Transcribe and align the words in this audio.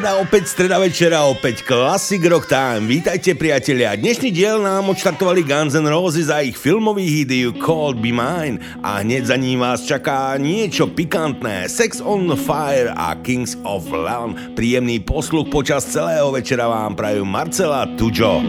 Streda, 0.00 0.16
opäť 0.16 0.44
streda 0.48 0.76
večera, 0.80 1.28
opäť 1.28 1.60
Classic 1.60 2.24
Rock 2.24 2.48
Time. 2.48 2.88
Vítajte 2.88 3.36
priatelia. 3.36 3.92
Dnešný 4.00 4.32
diel 4.32 4.56
nám 4.56 4.88
odštartovali 4.88 5.44
Guns 5.44 5.76
N' 5.76 5.84
Roses 5.84 6.32
za 6.32 6.40
ich 6.40 6.56
filmový 6.56 7.04
hit 7.04 7.28
You 7.28 7.52
Called 7.52 8.00
Be 8.00 8.08
Mine 8.08 8.80
a 8.80 9.04
hneď 9.04 9.28
za 9.28 9.36
ním 9.36 9.60
vás 9.60 9.84
čaká 9.84 10.40
niečo 10.40 10.88
pikantné. 10.88 11.68
Sex 11.68 12.00
on 12.00 12.32
Fire 12.32 12.96
a 12.96 13.12
Kings 13.20 13.60
of 13.60 13.92
Leon. 13.92 14.56
Príjemný 14.56 15.04
posluch 15.04 15.52
počas 15.52 15.84
celého 15.84 16.32
večera 16.32 16.64
vám 16.64 16.96
prajú 16.96 17.28
Marcela 17.28 17.84
Tujo. 18.00 18.40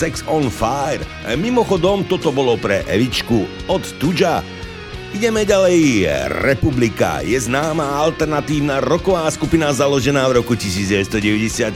Sex 0.00 0.24
on 0.24 0.48
Fire. 0.48 1.04
E, 1.28 1.36
mimochodom, 1.36 2.08
toto 2.08 2.32
bolo 2.32 2.56
pre 2.56 2.80
Evičku 2.88 3.44
od 3.68 3.84
Tuja. 4.00 4.40
Ideme 5.12 5.44
ďalej. 5.44 6.06
Republika 6.40 7.20
je 7.20 7.36
známa 7.36 7.84
alternatívna 7.98 8.80
roková 8.80 9.28
skupina 9.28 9.68
založená 9.74 10.24
v 10.30 10.40
roku 10.40 10.56
1994. 10.56 11.74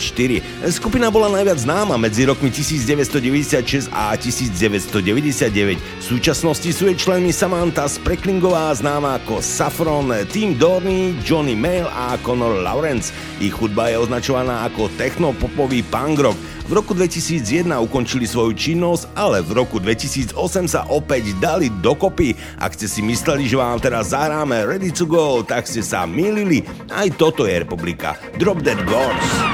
Skupina 0.73 1.13
bola 1.13 1.29
najviac 1.37 1.59
známa 1.61 2.01
medzi 2.01 2.25
rokmi 2.25 2.49
1996 2.49 3.93
a 3.93 4.17
1999. 4.17 5.77
V 5.77 6.05
súčasnosti 6.07 6.71
sú 6.71 6.89
jej 6.89 6.97
členmi 6.97 7.35
Samantha 7.35 7.85
Spreklingová 7.91 8.73
známa 8.73 9.21
ako 9.21 9.45
Saffron, 9.45 10.15
Tim 10.33 10.57
Dorney, 10.57 11.19
Johnny 11.21 11.59
Mail 11.59 11.91
a 11.93 12.17
Conor 12.25 12.63
Lawrence. 12.63 13.13
Ich 13.43 13.53
hudba 13.53 13.93
je 13.93 14.01
označovaná 14.01 14.65
ako 14.65 14.89
technopopový 14.97 15.85
punk 15.93 16.25
rock. 16.25 16.39
V 16.65 16.73
roku 16.73 16.97
2001 16.97 17.69
ukončili 17.77 18.25
svoju 18.25 18.57
činnosť, 18.57 19.13
ale 19.13 19.45
v 19.45 19.53
roku 19.53 19.77
2008 19.77 20.33
sa 20.65 20.89
opäť 20.89 21.37
dali 21.37 21.69
dokopy. 21.69 22.33
Ak 22.57 22.73
ste 22.73 22.89
si 22.89 23.05
mysleli, 23.05 23.45
že 23.45 23.61
vám 23.61 23.77
teraz 23.85 24.17
zahráme 24.17 24.65
Ready 24.65 24.89
to 24.97 25.05
Go, 25.05 25.45
tak 25.45 25.69
ste 25.69 25.85
sa 25.85 26.09
milili. 26.09 26.65
Aj 26.89 27.05
toto 27.13 27.45
je 27.45 27.61
republika. 27.61 28.17
Drop 28.41 28.65
Dead 28.65 28.81
Gods. 28.89 29.54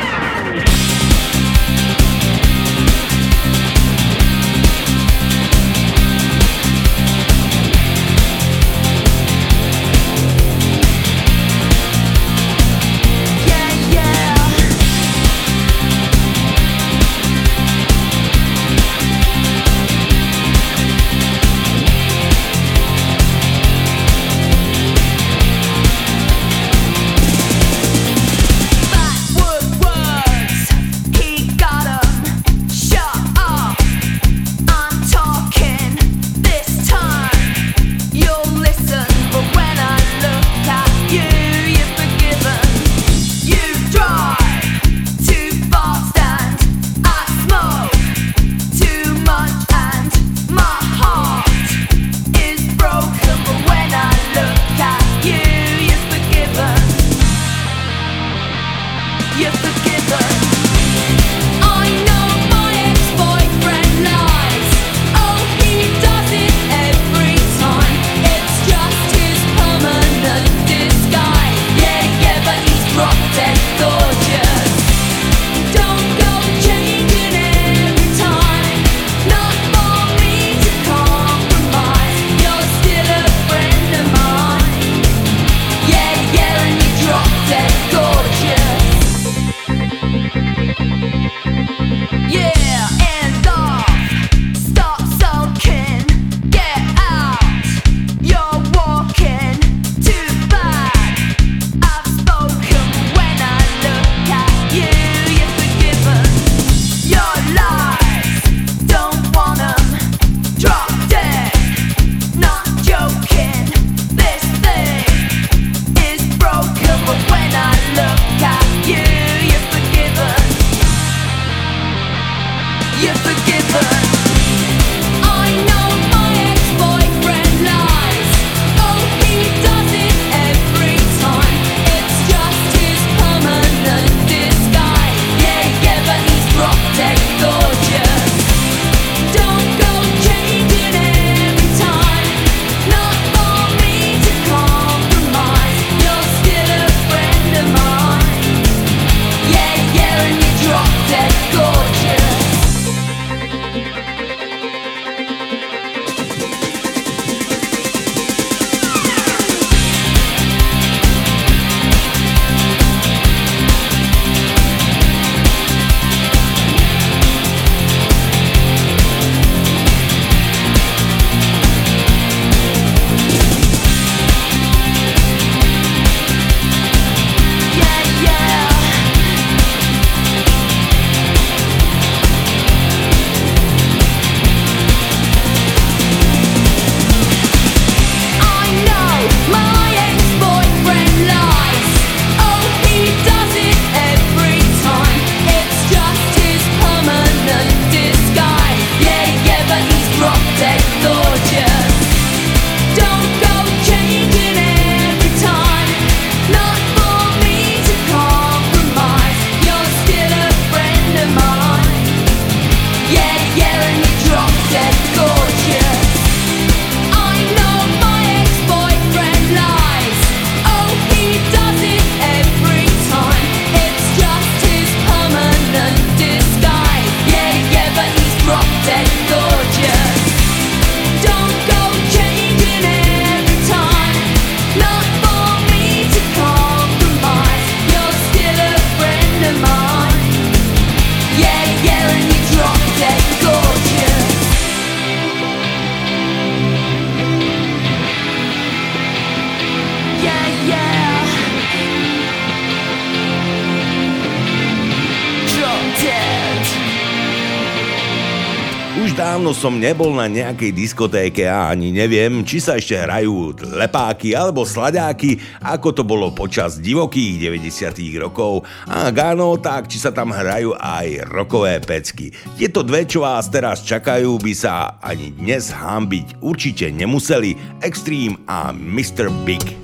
som 259.60 259.76
nebol 259.76 260.16
na 260.16 260.24
nejakej 260.24 260.72
diskotéke 260.72 261.44
a 261.44 261.68
ani 261.68 261.92
neviem, 261.92 262.40
či 262.48 262.64
sa 262.64 262.80
ešte 262.80 262.96
hrajú 262.96 263.52
lepáky 263.76 264.32
alebo 264.32 264.64
sladáky, 264.64 265.36
ako 265.60 265.92
to 265.92 266.00
bolo 266.00 266.32
počas 266.32 266.80
divokých 266.80 267.60
90. 267.60 268.24
rokov. 268.24 268.64
A 268.88 269.12
áno, 269.12 269.60
tak 269.60 269.92
či 269.92 270.00
sa 270.00 270.16
tam 270.16 270.32
hrajú 270.32 270.72
aj 270.80 271.28
rokové 271.28 271.76
pecky. 271.84 272.32
Tieto 272.56 272.80
dve, 272.80 273.04
čo 273.04 273.20
vás 273.20 273.52
teraz 273.52 273.84
čakajú, 273.84 274.40
by 274.40 274.52
sa 274.56 274.96
ani 275.04 275.28
dnes 275.36 275.68
hambiť 275.76 276.40
určite 276.40 276.88
nemuseli. 276.88 277.84
Extreme 277.84 278.40
a 278.48 278.72
Mr. 278.72 279.28
Big. 279.44 279.79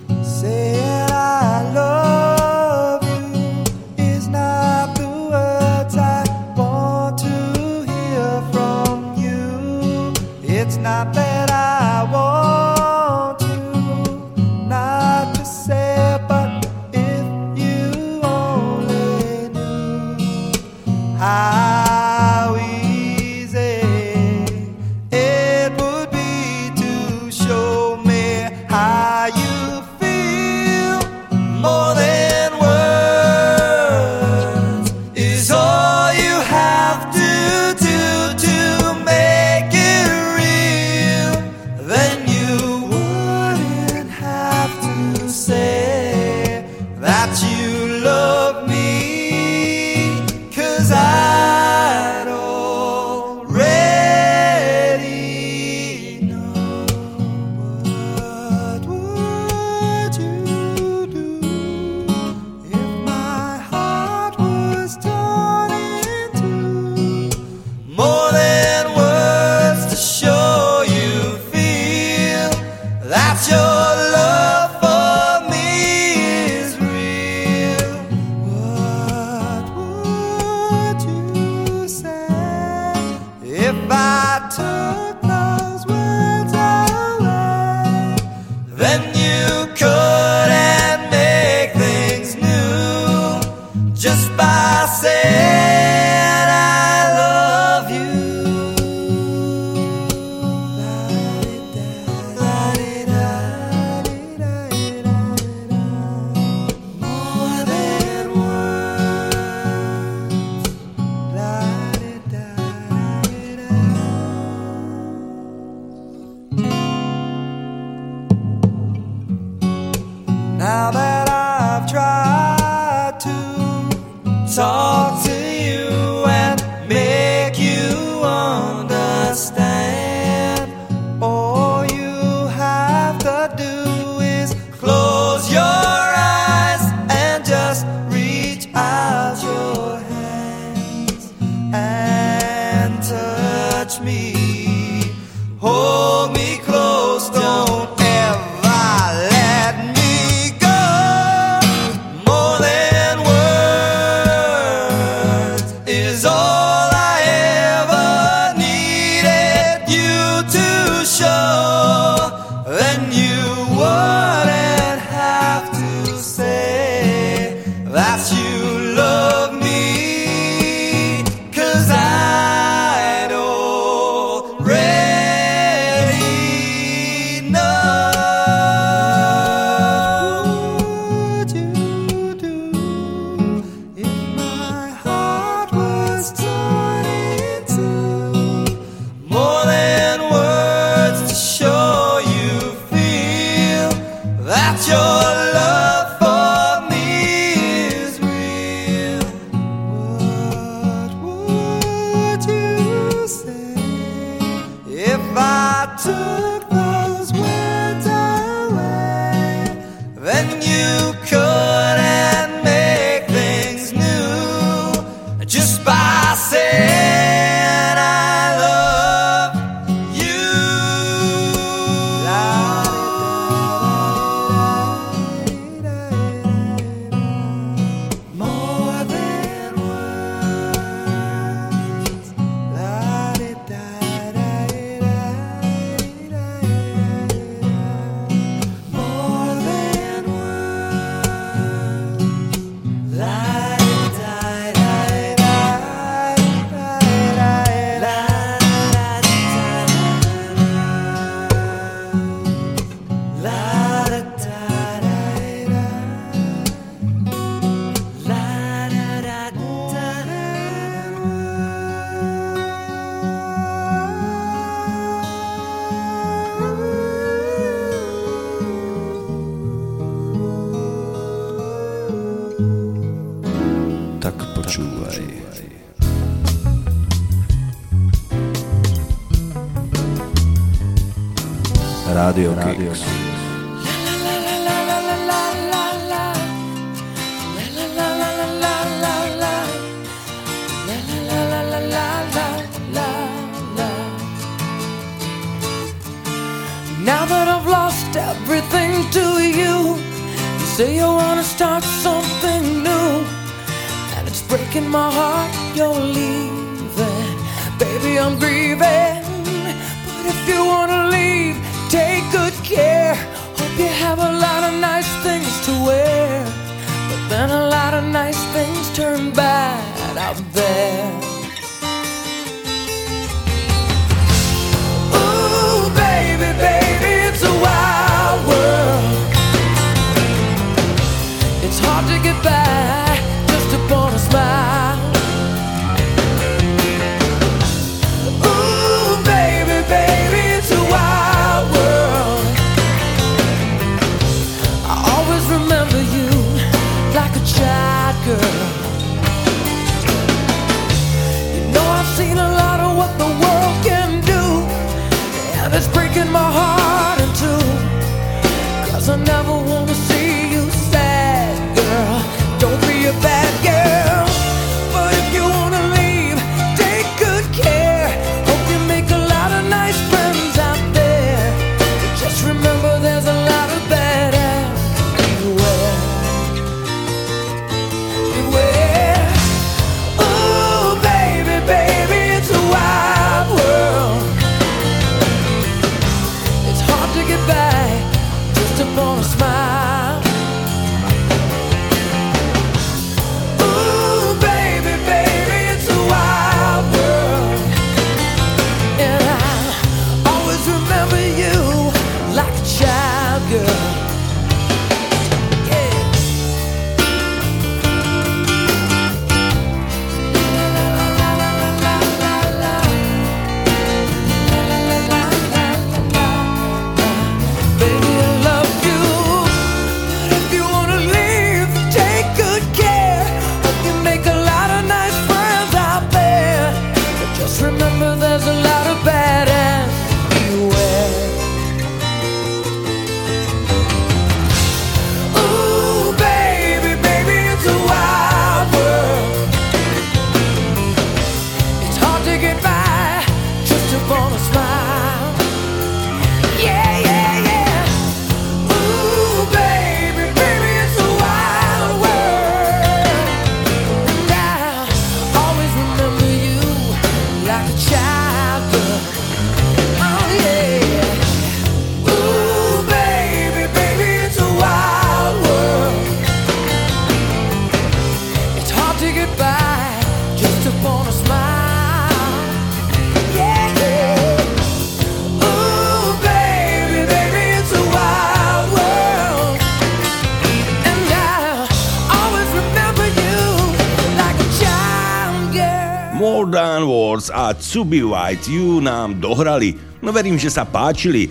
Subi 487.67 487.99
White 487.99 488.47
You 488.47 488.79
nám 488.79 489.19
dohrali. 489.19 489.75
No 489.99 490.15
verím, 490.15 490.39
že 490.39 490.55
sa 490.55 490.63
páčili. 490.63 491.26
E, 491.26 491.31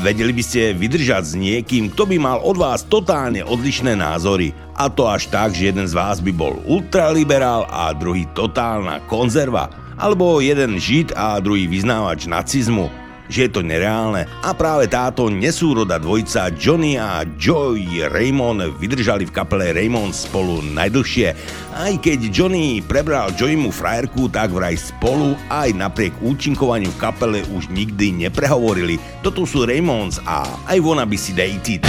vedeli 0.00 0.32
by 0.32 0.40
ste 0.40 0.72
vydržať 0.72 1.22
s 1.28 1.34
niekým, 1.36 1.92
kto 1.92 2.08
by 2.08 2.16
mal 2.16 2.40
od 2.40 2.56
vás 2.56 2.88
totálne 2.88 3.44
odlišné 3.44 3.92
názory. 3.92 4.56
A 4.72 4.88
to 4.88 5.04
až 5.04 5.28
tak, 5.28 5.52
že 5.52 5.68
jeden 5.68 5.84
z 5.84 5.92
vás 5.92 6.24
by 6.24 6.32
bol 6.32 6.56
ultraliberál 6.64 7.68
a 7.68 7.92
druhý 7.92 8.24
totálna 8.32 9.04
konzerva. 9.12 9.68
Alebo 10.00 10.40
jeden 10.40 10.80
žid 10.80 11.12
a 11.12 11.36
druhý 11.36 11.68
vyznávač 11.68 12.24
nacizmu 12.24 13.07
že 13.28 13.46
je 13.46 13.50
to 13.52 13.60
nereálne 13.62 14.26
a 14.42 14.50
práve 14.56 14.90
táto 14.90 15.30
nesúroda 15.30 16.00
dvojica 16.02 16.50
Johnny 16.56 16.98
a 16.98 17.22
Joy 17.38 18.10
Raymond 18.10 18.80
vydržali 18.80 19.28
v 19.28 19.34
kapele 19.36 19.70
Raymond 19.76 20.16
spolu 20.16 20.64
najdlhšie. 20.74 21.32
Aj 21.78 21.94
keď 21.94 22.34
Johnny 22.34 22.82
prebral 22.82 23.30
Joymu 23.38 23.70
frajerku, 23.70 24.26
tak 24.26 24.50
vraj 24.50 24.74
spolu 24.74 25.38
aj 25.46 25.70
napriek 25.78 26.16
účinkovaniu 26.18 26.90
v 26.90 27.00
kapele 27.00 27.40
už 27.54 27.70
nikdy 27.70 28.26
neprehovorili. 28.26 28.98
Toto 29.22 29.46
sú 29.46 29.62
Raymonds 29.62 30.18
a 30.26 30.42
I 30.66 30.82
Wanna 30.82 31.06
Be 31.06 31.14
Sedated. 31.14 31.86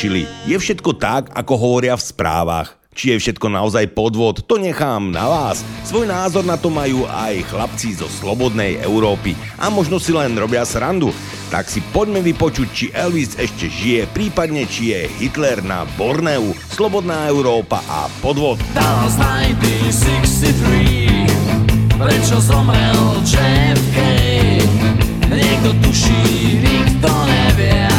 Učili? 0.00 0.24
Je 0.48 0.56
všetko 0.56 0.96
tak, 0.96 1.28
ako 1.36 1.60
hovoria 1.60 1.92
v 1.92 2.00
správach? 2.00 2.72
Či 2.96 3.12
je 3.12 3.20
všetko 3.20 3.52
naozaj 3.52 3.92
podvod, 3.92 4.40
to 4.48 4.56
nechám 4.56 5.12
na 5.12 5.28
vás. 5.28 5.60
Svoj 5.84 6.08
názor 6.08 6.40
na 6.40 6.56
to 6.56 6.72
majú 6.72 7.04
aj 7.04 7.44
chlapci 7.52 8.00
zo 8.00 8.08
Slobodnej 8.08 8.80
Európy 8.80 9.36
a 9.60 9.68
možno 9.68 10.00
si 10.00 10.16
len 10.16 10.32
robia 10.40 10.64
srandu. 10.64 11.12
Tak 11.52 11.68
si 11.68 11.84
poďme 11.92 12.24
vypočuť, 12.24 12.68
či 12.72 12.88
Elvis 12.96 13.36
ešte 13.36 13.68
žije, 13.68 14.08
prípadne 14.16 14.64
či 14.64 14.96
je 14.96 15.04
Hitler 15.20 15.60
na 15.60 15.84
Borneu, 16.00 16.56
Slobodná 16.72 17.28
Európa 17.28 17.84
a 17.84 18.08
podvod. 18.24 18.56
Dallas 18.72 19.20
1963 19.20 22.00
Prečo 22.00 22.40
zomrel 22.40 23.20
JFK 23.28 23.96
Niekto 25.28 25.76
tuší, 25.84 26.24
nikto 26.64 27.12
nevie 27.28 27.89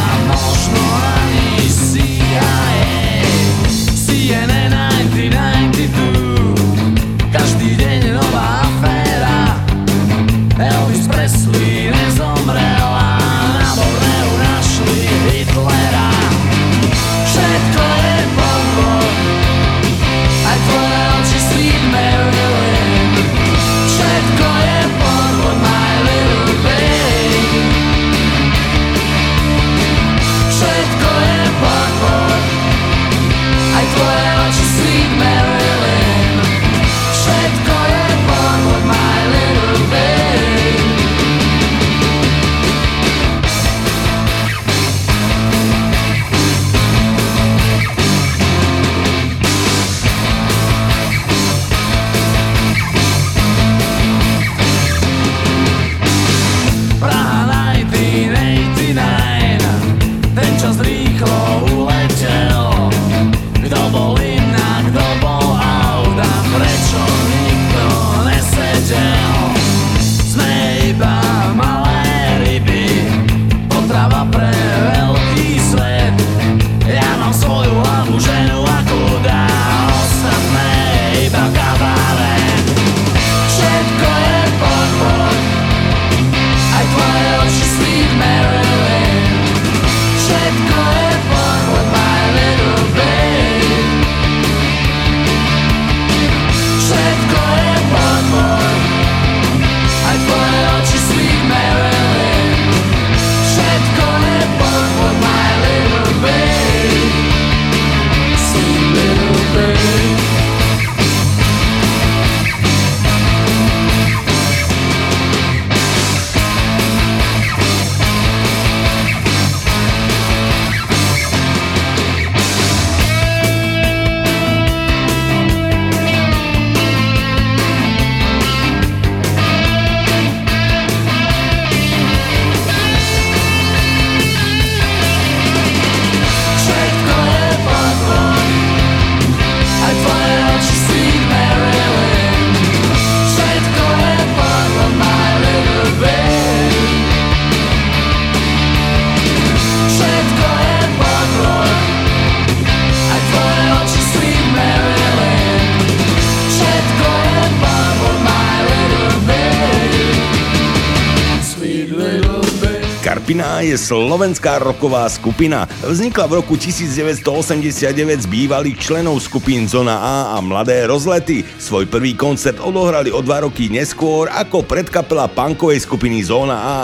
slovenská 163.91 164.63
roková 164.63 165.03
skupina. 165.11 165.67
Vznikla 165.83 166.23
v 166.31 166.33
roku 166.39 166.55
1989 166.55 168.23
z 168.23 168.27
bývalých 168.31 168.79
členov 168.79 169.19
skupín 169.19 169.67
Zona 169.67 169.99
A 169.99 170.15
a 170.31 170.37
Mladé 170.39 170.87
rozlety. 170.87 171.43
Svoj 171.59 171.91
prvý 171.91 172.15
koncert 172.15 172.63
odohrali 172.63 173.11
o 173.11 173.19
dva 173.19 173.43
roky 173.43 173.67
neskôr 173.67 174.31
ako 174.31 174.63
predkapela 174.63 175.27
punkovej 175.27 175.83
skupiny 175.83 176.23
Zóna 176.23 176.55
A. 176.55 176.79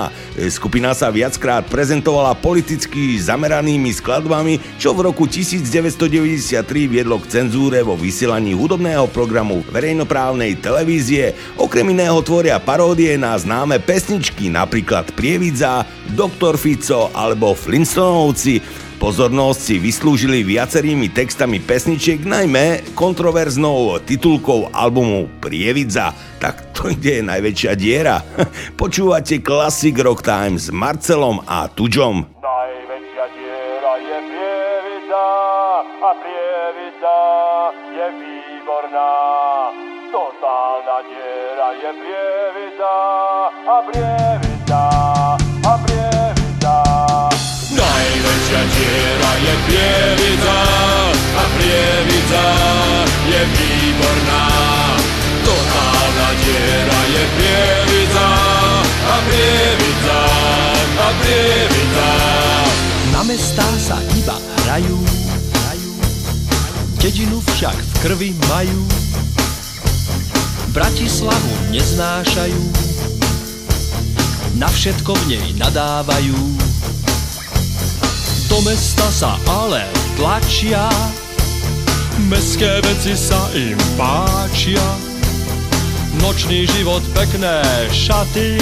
Skupina 0.51 0.91
sa 0.91 1.07
viackrát 1.07 1.63
prezentovala 1.71 2.35
politicky 2.35 3.15
zameranými 3.15 3.95
skladbami, 3.95 4.59
čo 4.75 4.91
v 4.91 5.07
roku 5.07 5.31
1993 5.31 6.59
viedlo 6.91 7.23
k 7.23 7.39
cenzúre 7.39 7.87
vo 7.87 7.95
vysielaní 7.95 8.51
hudobného 8.51 9.07
programu 9.15 9.63
verejnoprávnej 9.71 10.59
televízie. 10.59 11.31
Okrem 11.55 11.87
iného 11.87 12.19
tvoria 12.19 12.59
paródie 12.59 13.15
na 13.15 13.31
známe 13.39 13.79
pesničky, 13.79 14.51
napríklad 14.51 15.15
Prievidza, 15.15 15.87
Doktor 16.13 16.55
Fico 16.55 17.11
alebo 17.11 17.51
Flintstonovci. 17.51 18.61
Pozornosť 18.97 19.59
si 19.61 19.75
vyslúžili 19.77 20.41
viacerými 20.41 21.13
textami 21.13 21.61
pesničiek, 21.61 22.25
najmä 22.25 22.97
kontroverznou 22.97 24.01
titulkou 24.01 24.73
albumu 24.73 25.29
Prievidza. 25.37 26.15
Tak 26.41 26.73
to 26.73 26.89
ide 26.95 27.25
najväčšia 27.25 27.73
diera. 27.77 28.23
Počúvate 28.81 29.41
Classic 29.41 29.93
Rock 29.97 30.25
Time 30.25 30.57
s 30.57 30.73
Marcelom 30.73 31.43
a 31.45 31.69
Tudžom. 31.69 32.36
Prievidza 49.67 50.59
a 51.35 51.43
prievidza 51.59 52.45
je 53.27 53.41
výborná. 53.51 54.45
Totálna 55.43 56.29
diera 56.41 57.01
je 57.11 57.23
prievidza 57.35 58.29
a 58.87 59.15
prievidza 59.27 60.21
a 60.97 61.07
prievidza. 61.19 62.09
Na 63.11 63.21
mestá 63.27 63.67
sa 63.75 63.99
iba 64.15 64.39
hrajú, 64.63 64.99
dedinu 67.07 67.39
však 67.55 67.77
v 67.77 67.91
krvi 68.03 68.31
majú. 68.51 68.83
Bratislavu 70.75 71.71
neznášajú, 71.71 72.63
na 74.59 74.67
všetko 74.67 75.15
v 75.15 75.23
nej 75.31 75.47
nadávajú. 75.55 76.66
Do 78.47 78.63
mesta 78.63 79.03
sa 79.11 79.35
ale 79.43 79.83
tlačia, 80.15 80.87
mestské 82.31 82.79
veci 82.79 83.11
sa 83.11 83.51
im 83.51 83.75
páčia. 83.99 84.81
Nočný 86.23 86.63
život, 86.63 87.03
pekné 87.11 87.59
šaty, 87.91 88.55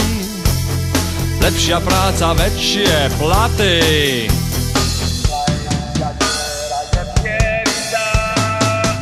lepšia 1.38 1.78
práca, 1.86 2.34
väčšie 2.34 3.14
platy. 3.22 3.78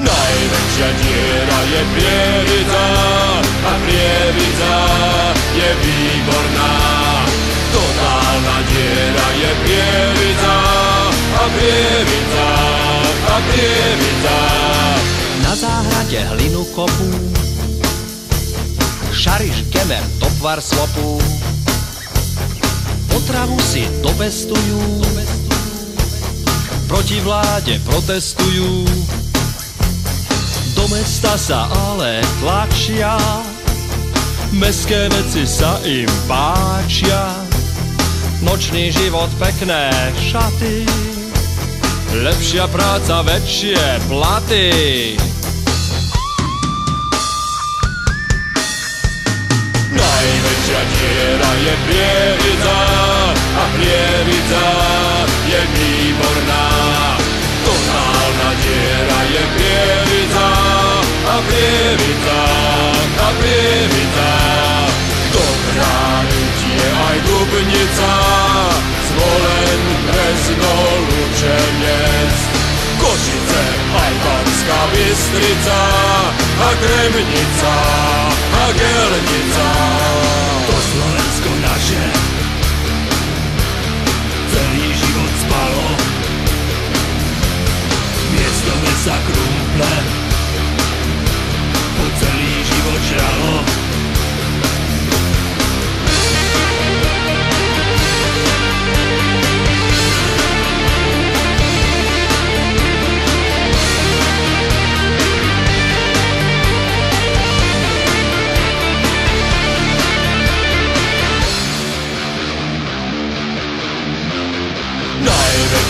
Najväčšia 0.04 0.90
diera 1.00 1.60
je 1.64 1.82
prievidza 1.96 2.88
a 3.64 3.72
prievidza 3.88 4.76
je 5.56 5.70
výborná. 5.80 6.76
Totálna 7.72 8.58
diera 8.68 9.28
je 9.32 9.52
prievidza 9.64 10.63
a 11.54 11.60
prievidza 11.60 12.48
a 13.28 13.42
prievidza. 13.52 14.38
Na 15.44 15.56
záhrade 15.56 16.20
hlinu 16.20 16.66
kopu. 16.66 17.10
Šariš, 19.14 19.70
kemer, 19.70 20.02
topvar 20.20 20.62
slopu. 20.62 21.22
Potravu 23.08 23.60
si 23.62 23.86
dopestujú. 24.02 25.06
Proti 26.90 27.22
vláde 27.22 27.78
protestujú. 27.86 28.86
Do 30.74 30.86
mesta 30.90 31.38
sa 31.38 31.70
ale 31.94 32.26
tlačia. 32.42 33.18
Mestské 34.54 35.10
veci 35.10 35.46
sa 35.46 35.78
im 35.86 36.10
páčia. 36.26 37.38
Nočný 38.42 38.92
život, 38.92 39.30
pekné 39.40 39.90
šaty 40.20 41.13
Lepšia 42.14 42.70
práca, 42.70 43.26
väčšie 43.26 44.06
platy 44.06 44.70
Najväčšia 49.90 50.82
diera 50.94 51.52
je 51.58 51.74
prievidza 51.90 52.80
a 53.34 53.64
prievidza 53.74 54.68
je 55.50 55.62
výborná. 55.74 56.66
Totálna 57.66 58.50
diera 58.62 59.20
je 59.34 59.44
prievidza 59.58 60.50
a 61.34 61.36
prievidza 61.50 62.42
a 63.18 63.28
prievidza. 63.42 64.32
Dobrá 65.34 65.98
je 66.78 66.90
aj 66.94 67.18
Dubnica, 67.26 68.43
Brezno, 70.08 70.76
Lučenec. 71.08 72.38
Košice, 73.00 73.64
aj 74.00 74.14
Banská 74.24 74.80
Bystrica 74.96 75.80
a 76.60 76.70
Kremnica 76.80 77.76
a 78.54 78.66
Gelnica. 78.72 79.70
To 80.68 80.76
Slovensko 80.78 81.52
naše 81.60 82.04
celý 84.54 84.88
život 84.96 85.34
spalo. 85.44 85.86
Miesto 88.32 88.72
mesa 88.88 89.16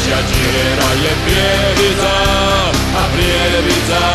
Najväčšia 0.04 0.36
diera 0.36 0.92
je 1.00 1.14
prievidza 1.24 2.18
a 2.92 3.04
prievidza 3.16 4.06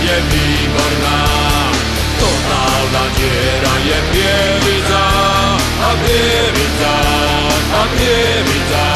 je 0.00 0.16
výborná. 0.32 1.20
Totálna 2.16 3.04
diera 3.20 3.74
je 3.84 3.98
prievidza 4.16 5.04
a 5.76 5.90
prievidza 6.00 6.96
a 7.68 7.82
prievidza. 7.92 8.86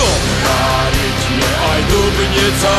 Dobrá 0.00 0.64
riť 0.96 1.20
je 1.28 1.50
aj 1.60 1.80
Dubnica, 1.92 2.76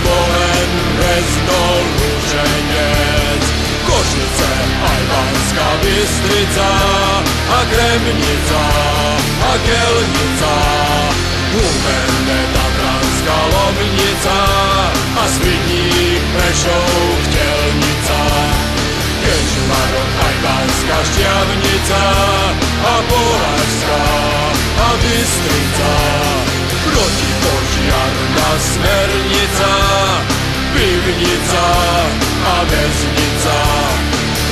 zvolen 0.00 0.70
Brezno, 0.96 1.64
Lučenec. 2.00 3.44
Košice, 3.92 4.52
aj 4.88 5.00
Banská 5.04 5.68
Bystrica 5.84 6.70
a 7.44 7.60
Kremnica 7.68 8.64
a 9.36 9.52
Kelnica. 9.68 11.11
Humenné 11.52 12.40
Tatranská 12.56 13.38
Lomnica 13.52 14.40
a 15.20 15.24
Svidník, 15.28 16.24
Prešov, 16.32 16.88
Vtelnica. 17.28 18.20
Kežmarok, 19.20 20.12
aj 20.16 20.36
Banská 20.40 20.98
Šťavnica 21.12 22.04
a 22.88 22.94
Považská 23.04 24.04
a 24.80 24.88
Bystrica. 24.96 25.94
Protipožiarná 26.88 28.50
smernica, 28.56 29.72
pivnica 30.72 31.66
a 32.48 32.54
väznica. 32.64 33.58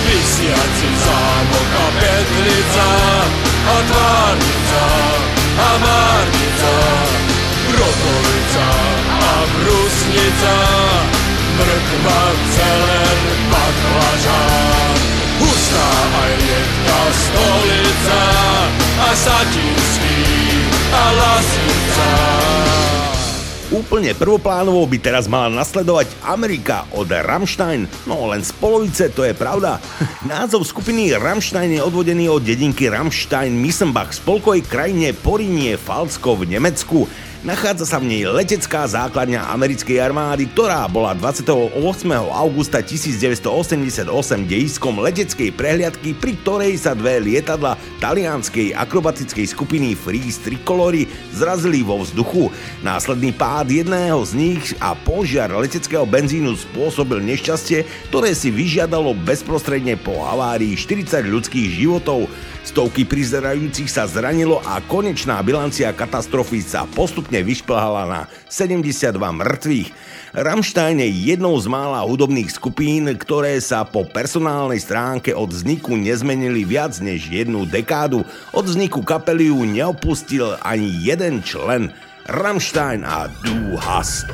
Vysiaci 0.04 0.90
zámok 1.00 1.70
a 1.80 1.86
petlica 1.96 2.88
a 3.72 3.76
tvárnica 3.88 4.84
a 5.60 5.70
márnica. 5.80 6.79
Brusnica, 10.00 10.56
mrkva, 11.60 12.22
celer, 12.56 13.16
baklažán. 13.52 14.96
Hustá 15.40 15.90
aj 16.24 16.32
riedka 16.40 17.00
stolica 17.12 18.22
a 18.96 19.08
satinský 19.12 20.20
a 20.92 21.04
lasica. 21.16 22.12
Úplne 23.70 24.18
prvoplánovo 24.18 24.82
by 24.88 24.98
teraz 24.98 25.30
mala 25.30 25.46
nasledovať 25.52 26.10
Amerika 26.26 26.90
od 26.90 27.06
Rammstein, 27.06 27.86
no 28.08 28.26
len 28.32 28.42
z 28.42 28.50
polovice 28.56 29.12
to 29.14 29.22
je 29.22 29.30
pravda. 29.36 29.78
Názov 30.32 30.66
skupiny 30.66 31.14
Rammstein 31.14 31.76
je 31.76 31.84
odvodený 31.84 32.26
od 32.32 32.42
dedinky 32.42 32.90
Rammstein 32.90 33.52
Missenbach 33.54 34.16
spolkovej 34.16 34.64
krajine 34.66 35.14
Porinie 35.14 35.78
Falsko 35.78 36.40
v 36.40 36.56
Nemecku. 36.56 37.06
Nachádza 37.40 37.88
sa 37.88 37.96
v 37.96 38.12
nej 38.12 38.28
letecká 38.28 38.84
základňa 38.84 39.48
americkej 39.56 39.96
armády, 39.96 40.44
ktorá 40.52 40.84
bola 40.84 41.16
28. 41.16 41.72
augusta 42.28 42.84
1988 42.84 44.04
dejiskom 44.44 45.00
leteckej 45.00 45.48
prehliadky, 45.56 46.12
pri 46.12 46.36
ktorej 46.44 46.76
sa 46.76 46.92
dve 46.92 47.16
lietadla 47.16 47.80
talianskej 47.96 48.76
akrobatickej 48.76 49.56
skupiny 49.56 49.96
Freeze 49.96 50.36
Tricolory 50.44 51.08
zrazili 51.32 51.80
vo 51.80 52.04
vzduchu. 52.04 52.52
Následný 52.84 53.32
pád 53.32 53.72
jedného 53.72 54.20
z 54.20 54.36
nich 54.36 54.76
a 54.76 54.92
požiar 54.92 55.48
leteckého 55.48 56.04
benzínu 56.04 56.52
spôsobil 56.60 57.24
nešťastie, 57.24 57.88
ktoré 58.12 58.36
si 58.36 58.52
vyžiadalo 58.52 59.16
bezprostredne 59.16 59.96
po 59.96 60.12
havárii 60.28 60.76
40 60.76 61.24
ľudských 61.24 61.72
životov. 61.72 62.28
Stovky 62.70 63.02
prizerajúcich 63.02 63.90
sa 63.90 64.06
zranilo 64.06 64.62
a 64.62 64.78
konečná 64.78 65.42
bilancia 65.42 65.90
katastrofy 65.90 66.62
sa 66.62 66.86
postupne 66.86 67.42
vyšplhala 67.42 68.06
na 68.06 68.20
72 68.46 69.10
mŕtvych. 69.18 69.90
Rammstein 70.38 71.02
je 71.02 71.34
jednou 71.34 71.58
z 71.58 71.66
mála 71.66 72.06
hudobných 72.06 72.46
skupín, 72.46 73.10
ktoré 73.10 73.58
sa 73.58 73.82
po 73.82 74.06
personálnej 74.06 74.78
stránke 74.78 75.34
od 75.34 75.50
vzniku 75.50 75.98
nezmenili 75.98 76.62
viac 76.62 76.94
než 77.02 77.26
jednu 77.26 77.66
dekádu. 77.66 78.22
Od 78.54 78.62
vzniku 78.62 79.02
kapely 79.02 79.50
neopustil 79.50 80.54
ani 80.62 80.94
jeden 81.02 81.42
člen. 81.42 81.90
Rammstein 82.30 83.02
a 83.02 83.26
Du 83.42 83.74
hast. 83.82 84.30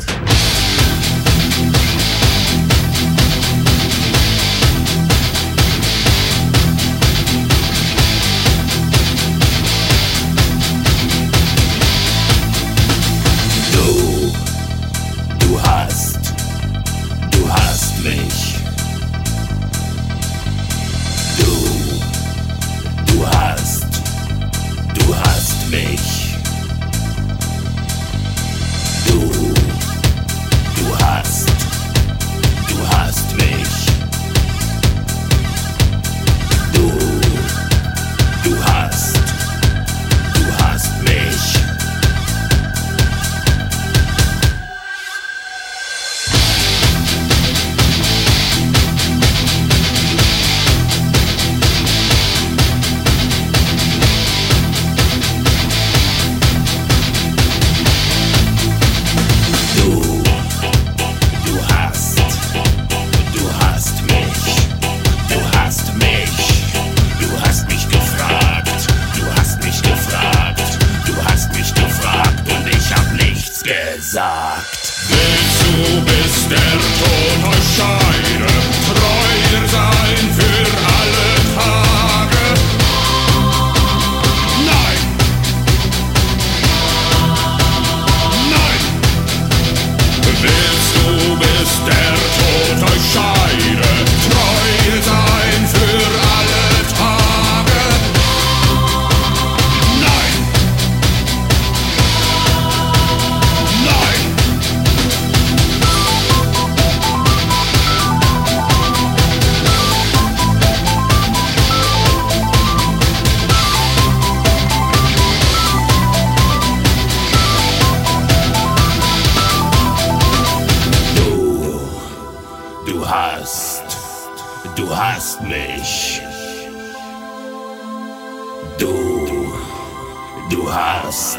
Du 130.50 130.72
hast, 130.72 131.38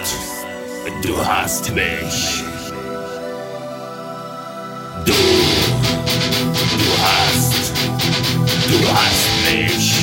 du 1.01 1.25
hast 1.25 1.71
mich. 1.73 2.43
Du, 5.05 5.13
du 6.81 6.89
hast, 7.03 7.71
du 8.67 8.77
hast 8.93 9.29
mich. 9.45 9.93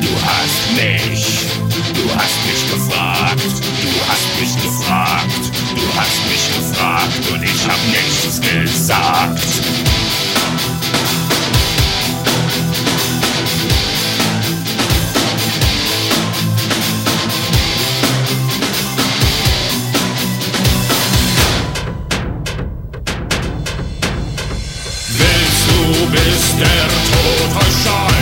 Du 0.00 0.08
hast 0.24 0.64
mich. 0.76 1.46
Du 1.94 2.04
hast 2.14 2.38
mich 2.46 2.62
gefragt. 2.70 3.54
Du 3.82 3.90
hast 4.08 4.28
mich 4.40 4.54
gefragt. 4.62 5.42
Du 5.74 5.82
hast 5.98 6.20
mich 6.30 6.46
gefragt 6.56 7.22
und 7.32 7.42
ich 7.42 7.66
hab 7.66 7.80
nichts 7.88 8.40
gesagt. 8.40 9.76
Der 26.58 26.88
Tod 26.88 27.56
euch 27.56 27.74
scheide, 27.82 28.15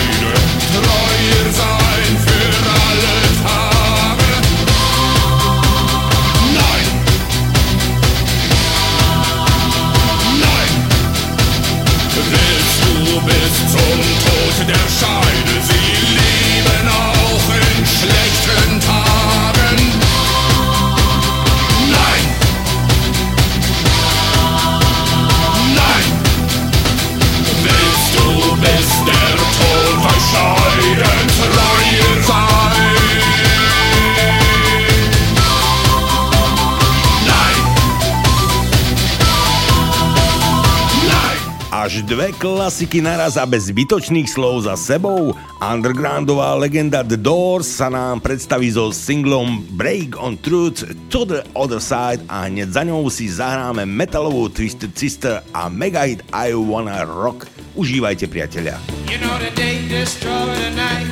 dve 42.05 42.29
klasiky 42.37 43.01
naraz 43.01 43.33
a 43.33 43.49
bez 43.49 43.73
zbytočných 43.73 44.29
slov 44.29 44.69
za 44.69 44.77
sebou. 44.77 45.33
Undergroundová 45.57 46.53
legenda 46.53 47.01
The 47.01 47.17
Doors 47.17 47.65
sa 47.65 47.89
nám 47.89 48.21
predstaví 48.21 48.69
so 48.69 48.93
singlom 48.93 49.65
Break 49.73 50.13
on 50.13 50.37
Truth 50.37 50.85
to 51.09 51.25
the 51.25 51.41
Other 51.57 51.81
Side 51.81 52.21
a 52.29 52.45
hneď 52.45 52.69
za 52.69 52.85
ňou 52.85 53.09
si 53.09 53.25
zahráme 53.25 53.89
metalovú 53.89 54.53
Twisted 54.53 54.93
Sister 54.93 55.41
a 55.49 55.65
mega 55.65 56.05
hit 56.05 56.21
I 56.29 56.53
Wanna 56.53 57.09
Rock. 57.09 57.49
Užívajte 57.73 58.29
priatelia. 58.29 58.77
You 59.09 59.17
know 59.17 59.33
the 59.41 59.49
day 59.57 59.81
destroy 59.89 60.53
the 60.61 60.77
night, 60.77 61.09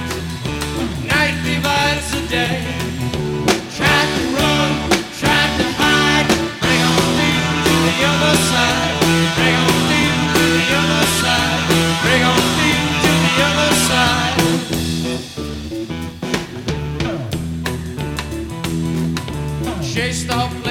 night 1.09 1.37
divides 1.41 2.07
the 2.13 2.23
day. 2.29 2.61
Try 3.73 3.89
to 3.89 4.23
run, 4.37 4.69
try 5.17 5.41
to 5.57 5.65
hide, 5.73 6.29
bring 6.61 6.81
on 6.85 7.05
me 7.17 7.29
to 7.65 7.73
the 7.81 7.95
other 8.05 8.35
side. 8.53 8.92
Chased 19.93 20.31
off 20.31 20.62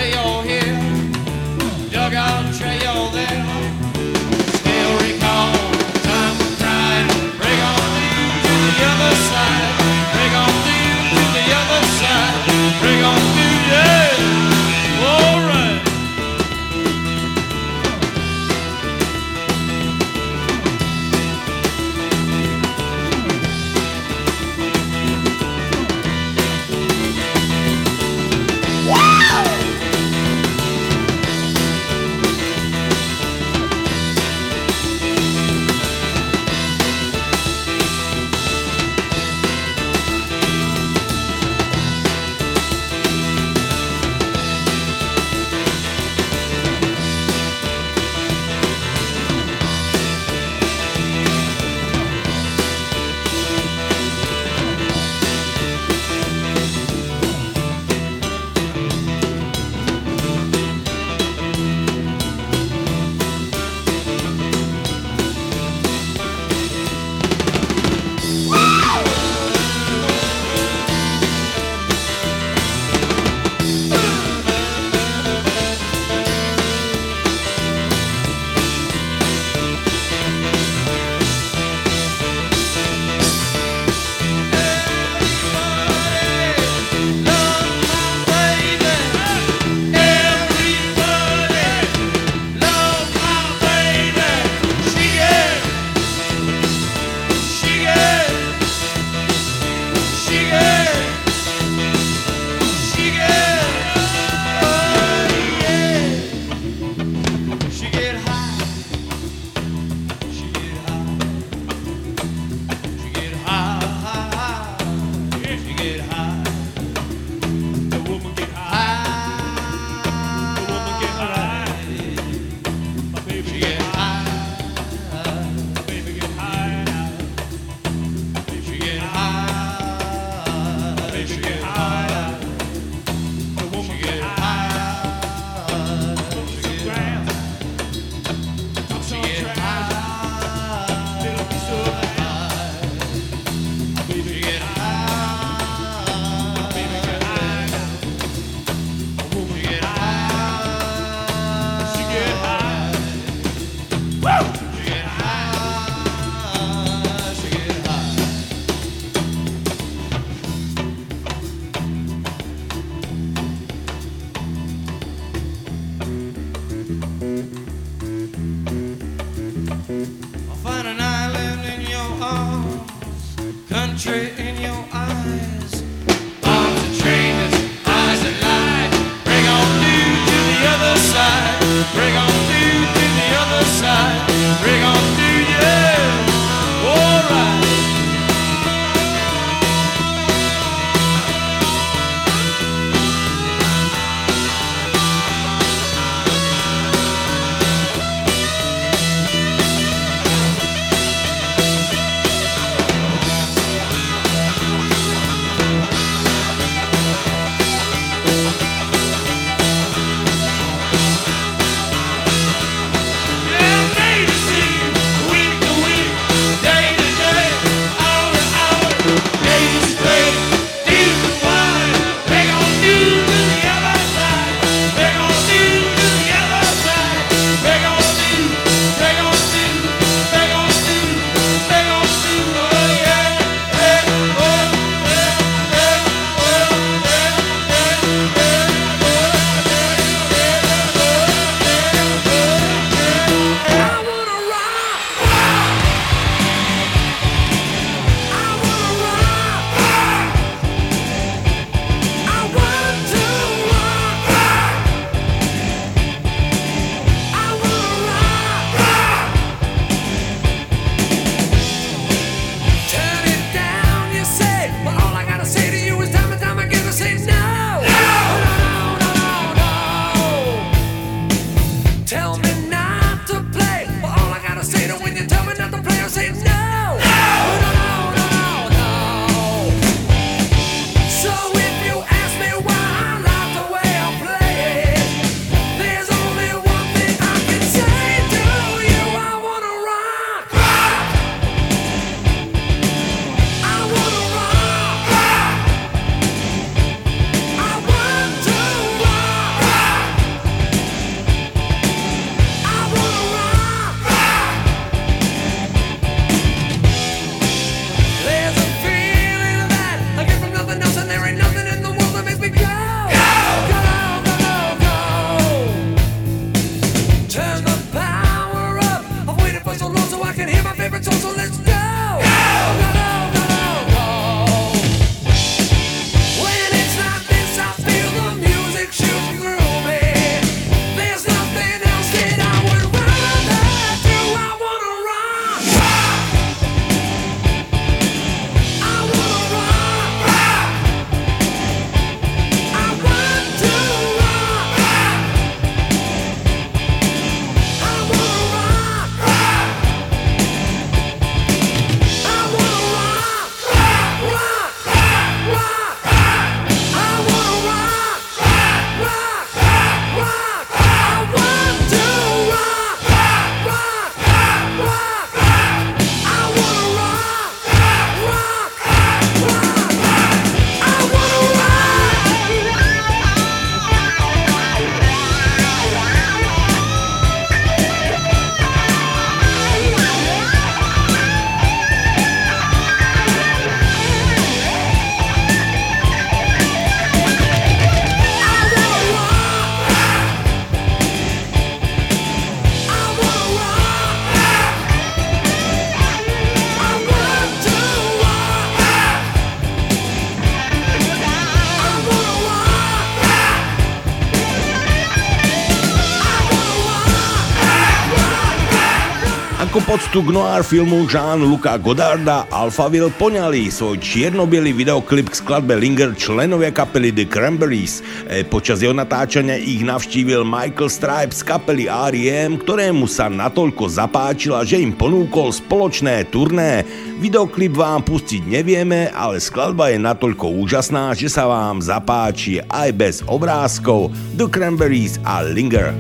textu 410.13 410.29
k 410.29 410.37
noir 410.37 410.61
filmu 410.61 411.09
Jean-Luca 411.09 411.81
Godarda 411.81 412.45
Alphaville 412.53 413.09
poňali 413.17 413.73
svoj 413.73 413.97
čierno 413.97 414.45
videoklip 414.45 415.33
k 415.33 415.41
skladbe 415.41 415.73
Linger 415.73 416.13
členovia 416.13 416.69
kapely 416.69 417.17
The 417.17 417.25
Cranberries. 417.25 418.05
E, 418.29 418.45
počas 418.45 418.85
jeho 418.85 418.93
natáčania 418.93 419.57
ich 419.57 419.81
navštívil 419.81 420.45
Michael 420.45 420.93
Stripe 420.93 421.33
z 421.33 421.41
kapely 421.49 421.89
R.E.M., 421.89 422.61
ktorému 422.61 423.09
sa 423.09 423.33
natoľko 423.33 423.89
zapáčila, 423.89 424.69
že 424.69 424.85
im 424.85 424.93
ponúkol 424.93 425.49
spoločné 425.49 426.29
turné. 426.29 426.85
Videoklip 427.17 427.73
vám 427.73 428.05
pustiť 428.05 428.45
nevieme, 428.45 429.09
ale 429.17 429.41
skladba 429.41 429.97
je 429.97 429.97
natoľko 429.97 430.61
úžasná, 430.61 431.17
že 431.17 431.33
sa 431.33 431.49
vám 431.49 431.81
zapáči 431.81 432.61
aj 432.69 432.89
bez 432.93 433.17
obrázkov 433.25 434.13
The 434.37 434.45
Cranberries 434.45 435.17
a 435.25 435.41
Linger. 435.41 435.97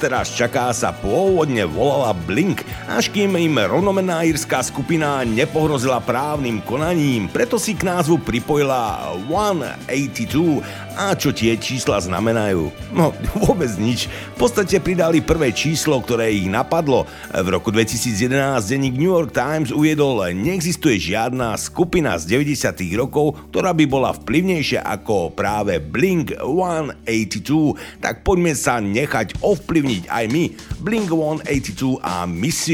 Teraz 0.00 0.32
čaká, 0.32 0.72
sa 0.72 0.96
pôvodne 0.96 1.68
volala 1.68 2.16
Blink, 2.16 2.64
až 2.88 3.12
kým 3.12 3.36
im 3.36 3.60
rovnomená 3.60 4.24
írska 4.24 4.64
skupina 4.64 5.20
nepohrozila 5.28 6.00
právnym 6.00 6.64
konaním, 6.64 7.28
preto 7.28 7.60
si 7.60 7.76
k 7.76 7.84
názvu 7.84 8.16
pripojila 8.24 9.12
182 9.28 10.79
a 10.98 11.14
čo 11.14 11.30
tie 11.30 11.54
čísla 11.54 12.00
znamenajú? 12.02 12.70
No, 12.94 13.14
vôbec 13.46 13.70
nič. 13.78 14.10
V 14.34 14.46
podstate 14.46 14.82
pridali 14.82 15.22
prvé 15.22 15.54
číslo, 15.54 15.98
ktoré 16.02 16.30
ich 16.34 16.50
napadlo. 16.50 17.06
V 17.30 17.48
roku 17.50 17.70
2011 17.70 18.62
denník 18.66 18.94
New 18.98 19.12
York 19.12 19.30
Times 19.34 19.70
uviedol, 19.70 20.22
neexistuje 20.34 20.98
žiadna 20.98 21.54
skupina 21.60 22.18
z 22.18 22.40
90. 22.40 22.74
rokov, 22.98 23.38
ktorá 23.54 23.70
by 23.74 23.84
bola 23.86 24.10
vplyvnejšia 24.16 24.82
ako 24.86 25.32
práve 25.32 25.78
Blink 25.78 26.34
182, 26.34 28.02
tak 28.02 28.26
poďme 28.26 28.52
sa 28.58 28.82
nechať 28.82 29.38
ovplyvniť 29.40 30.10
aj 30.10 30.24
my, 30.30 30.44
Blink 30.82 31.10
182 31.10 32.02
a 32.02 32.26
Miss 32.26 32.66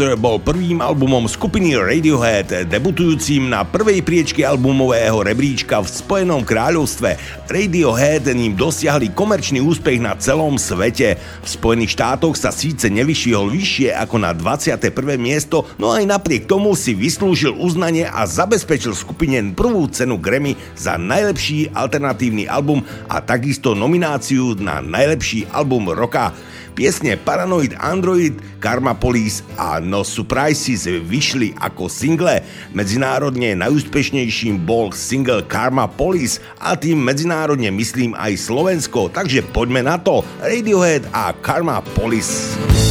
Computer 0.00 0.16
bol 0.16 0.40
prvým 0.40 0.80
albumom 0.80 1.28
skupiny 1.28 1.76
Radiohead, 1.76 2.72
debutujúcim 2.72 3.52
na 3.52 3.68
prvej 3.68 4.00
priečke 4.00 4.40
albumového 4.40 5.20
rebríčka 5.20 5.76
v 5.76 5.92
Spojenom 5.92 6.40
kráľovstve. 6.40 7.20
Radiohead 7.44 8.24
ním 8.32 8.56
dosiahli 8.56 9.12
komerčný 9.12 9.60
úspech 9.60 10.00
na 10.00 10.16
celom 10.16 10.56
svete. 10.56 11.20
V 11.44 11.48
Spojených 11.52 12.00
štátoch 12.00 12.32
sa 12.32 12.48
síce 12.48 12.88
nevyšiel 12.88 13.52
vyššie 13.52 13.92
ako 13.92 14.24
na 14.24 14.32
21. 14.32 14.88
miesto, 15.20 15.68
no 15.76 15.92
aj 15.92 16.08
napriek 16.08 16.48
tomu 16.48 16.72
si 16.80 16.96
vyslúžil 16.96 17.52
uznanie 17.60 18.08
a 18.08 18.24
zabezpečil 18.24 18.96
skupine 18.96 19.36
prvú 19.52 19.84
cenu 19.92 20.16
Grammy 20.16 20.56
za 20.80 20.96
najlepší 20.96 21.76
alternatívny 21.76 22.48
album 22.48 22.80
a 23.04 23.20
takisto 23.20 23.76
nomináciu 23.76 24.56
na 24.64 24.80
najlepší 24.80 25.52
album 25.52 25.92
roka. 25.92 26.32
Piesne 26.72 27.18
Paranoid 27.18 27.74
Android, 27.78 28.38
Karma 28.58 28.94
Police 28.96 29.42
a 29.54 29.78
No 29.78 30.06
Surprises 30.06 30.86
vyšli 30.86 31.54
ako 31.58 31.90
single. 31.90 32.42
Medzinárodne 32.74 33.58
najúspešnejším 33.58 34.62
bol 34.62 34.94
single 34.94 35.46
Karma 35.46 35.90
Police 35.90 36.42
a 36.58 36.74
tým 36.78 37.02
medzinárodne 37.02 37.68
myslím 37.74 38.14
aj 38.18 38.38
Slovensko, 38.38 39.10
takže 39.10 39.46
poďme 39.50 39.86
na 39.86 39.98
to. 39.98 40.26
Radiohead 40.40 41.06
a 41.14 41.34
Karma 41.36 41.82
Police. 41.94 42.89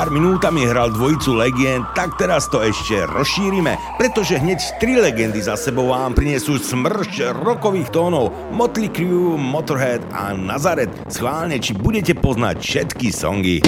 pár 0.00 0.16
minútami 0.16 0.64
hral 0.64 0.96
dvojicu 0.96 1.36
legend, 1.36 1.84
tak 1.92 2.16
teraz 2.16 2.48
to 2.48 2.64
ešte 2.64 3.04
rozšírime, 3.04 3.76
pretože 4.00 4.40
hneď 4.40 4.80
tri 4.80 4.96
legendy 4.96 5.44
za 5.44 5.60
sebou 5.60 5.92
vám 5.92 6.16
prinesú 6.16 6.56
smršť 6.56 7.36
rokových 7.36 7.92
tónov 7.92 8.32
Motley 8.48 8.88
Crue, 8.88 9.36
Motorhead 9.36 10.00
a 10.08 10.32
Nazareth. 10.32 10.96
Schválne, 11.12 11.60
či 11.60 11.76
budete 11.76 12.16
poznať 12.16 12.56
všetky 12.64 13.12
songy. 13.12 13.60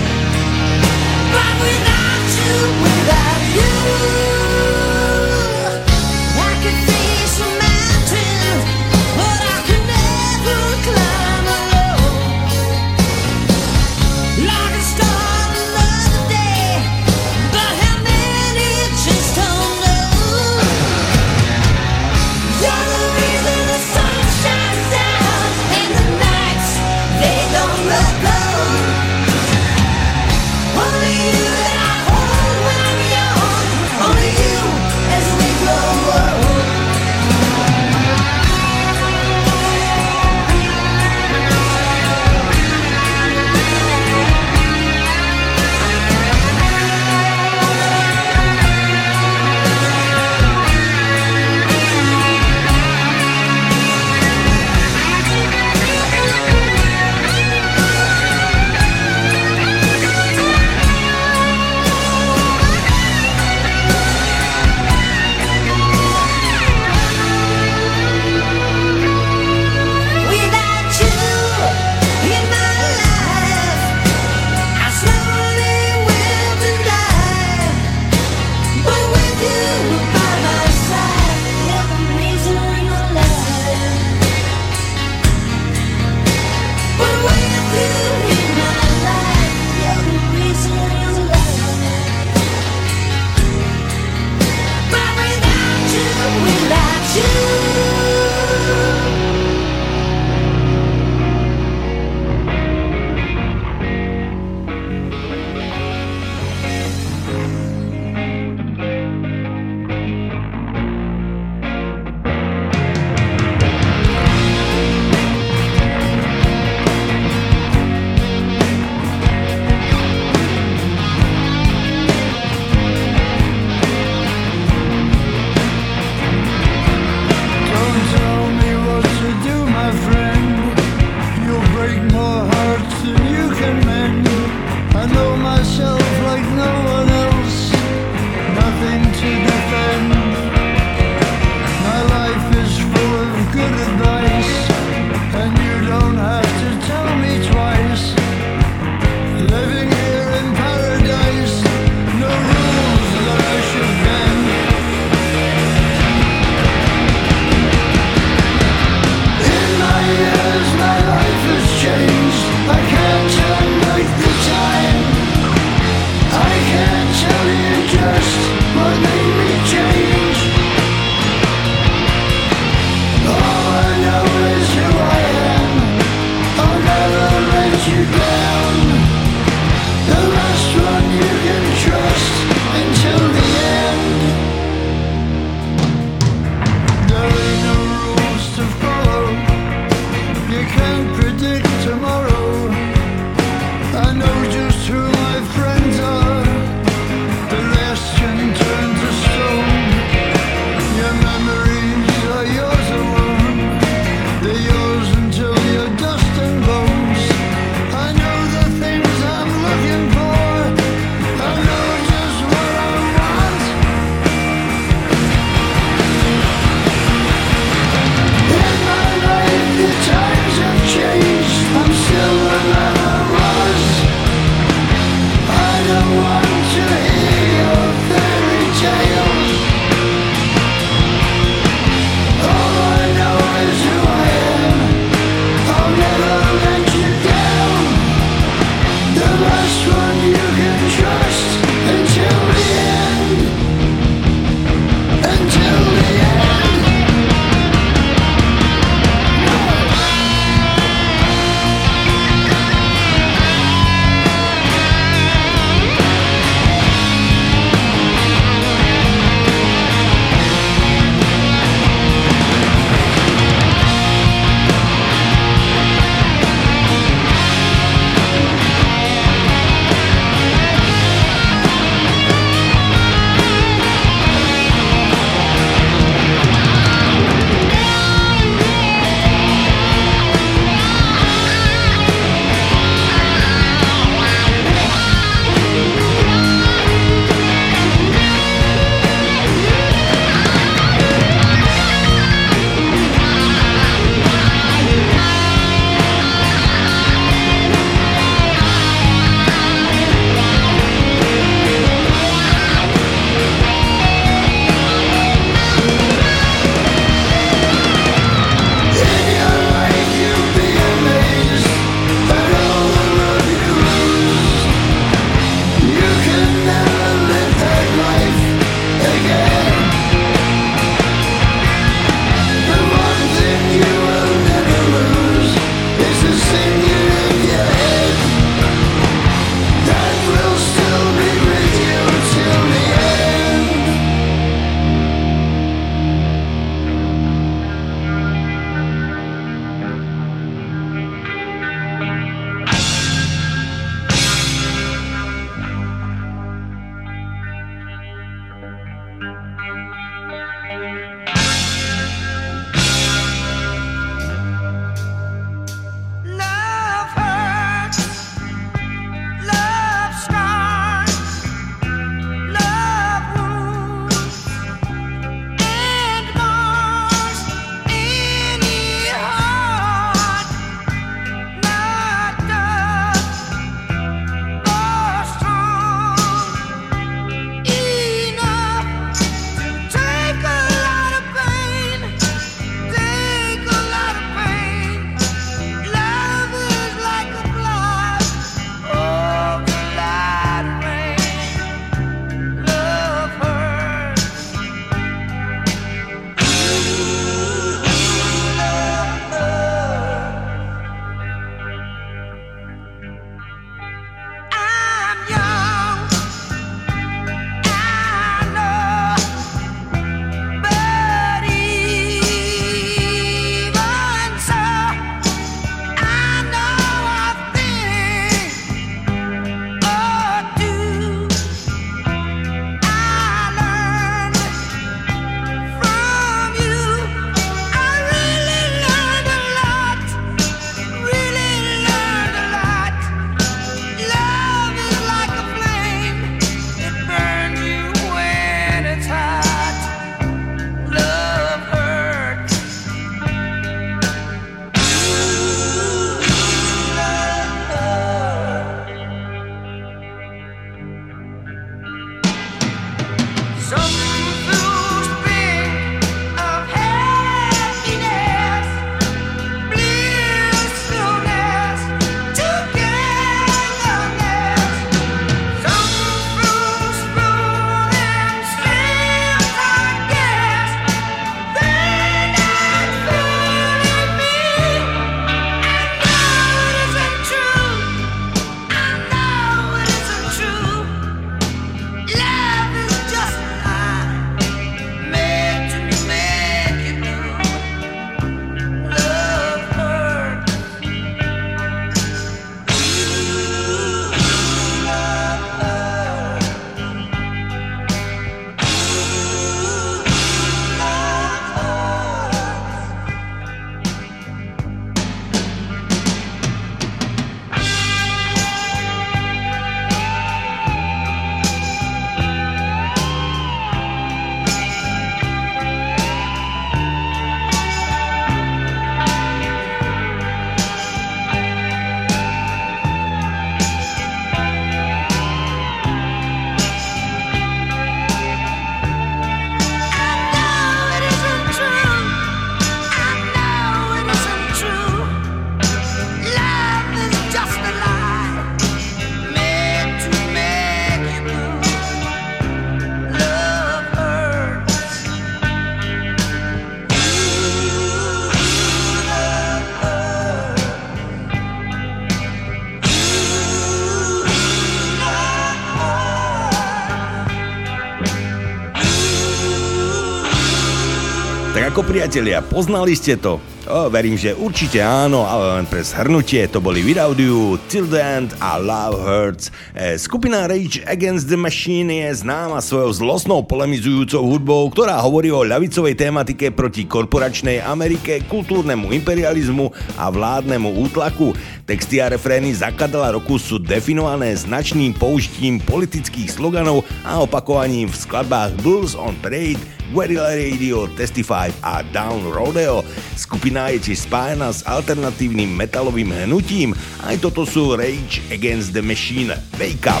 Priatelia, 561.94 562.42
poznali 562.42 562.98
ste 562.98 563.14
to? 563.14 563.38
O, 563.70 563.86
verím, 563.86 564.18
že 564.18 564.34
určite 564.34 564.82
áno, 564.82 565.24
ale 565.30 565.62
len 565.62 565.66
pre 565.70 565.78
zhrnutie 565.78 566.42
to 566.50 566.58
boli 566.58 566.82
Without 566.82 567.14
You, 567.14 567.54
Till 567.70 567.86
the 567.86 568.02
End 568.02 568.34
a 568.42 568.58
Love 568.58 568.98
Hurts. 568.98 569.54
E, 569.72 569.94
skupina 569.94 570.50
Rage 570.50 570.82
Against 570.90 571.30
the 571.30 571.38
Machine 571.38 572.02
je 572.02 572.26
známa 572.26 572.58
svojou 572.58 572.90
zlostnou 572.92 573.46
polemizujúcou 573.46 574.26
hudbou, 574.26 574.66
ktorá 574.74 574.98
hovorí 575.00 575.30
o 575.30 575.46
ľavicovej 575.46 575.94
tematike 575.94 576.50
proti 576.50 576.82
korporačnej 576.84 577.62
Amerike, 577.62 578.26
kultúrnemu 578.26 578.90
imperializmu 578.90 579.70
a 579.96 580.10
vládnemu 580.10 580.74
útlaku. 580.90 581.30
Texty 581.64 582.02
a 582.02 582.10
refrény 582.10 582.52
zakadala 582.58 583.14
roku 583.14 583.38
sú 583.38 583.56
definované 583.62 584.34
značným 584.34 584.92
použitím 584.98 585.62
politických 585.62 586.28
sloganov 586.28 586.84
a 587.06 587.22
opakovaním 587.22 587.86
v 587.86 587.96
skladbách 587.96 588.52
Blues 588.60 588.92
on 588.92 589.16
Parade, 589.22 589.62
Guerrilla 589.92 590.32
Radio, 590.32 590.86
Testify 590.96 591.52
a 591.60 591.84
Down 591.92 592.24
Rodeo. 592.32 592.80
Skupina 593.16 593.68
je 593.68 593.92
tiež 593.92 594.08
spájana 594.08 594.48
s 594.48 594.64
alternatívnym 594.64 595.52
metalovým 595.52 596.08
hnutím. 596.24 596.72
Aj 597.04 597.12
toto 597.20 597.44
sú 597.44 597.76
Rage 597.76 598.24
Against 598.32 598.72
the 598.72 598.80
Machine. 598.80 599.36
Wake 599.60 599.84
up! 599.84 600.00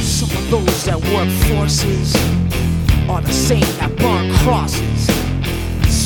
Some 0.00 0.32
of 0.32 0.44
those 0.48 0.80
that 0.88 0.96
work 1.12 1.28
forces 1.52 2.16
are 3.12 3.20
the 3.20 3.32
same 3.32 3.68
that 3.76 3.92
burn 4.00 4.32
crosses. 4.40 5.21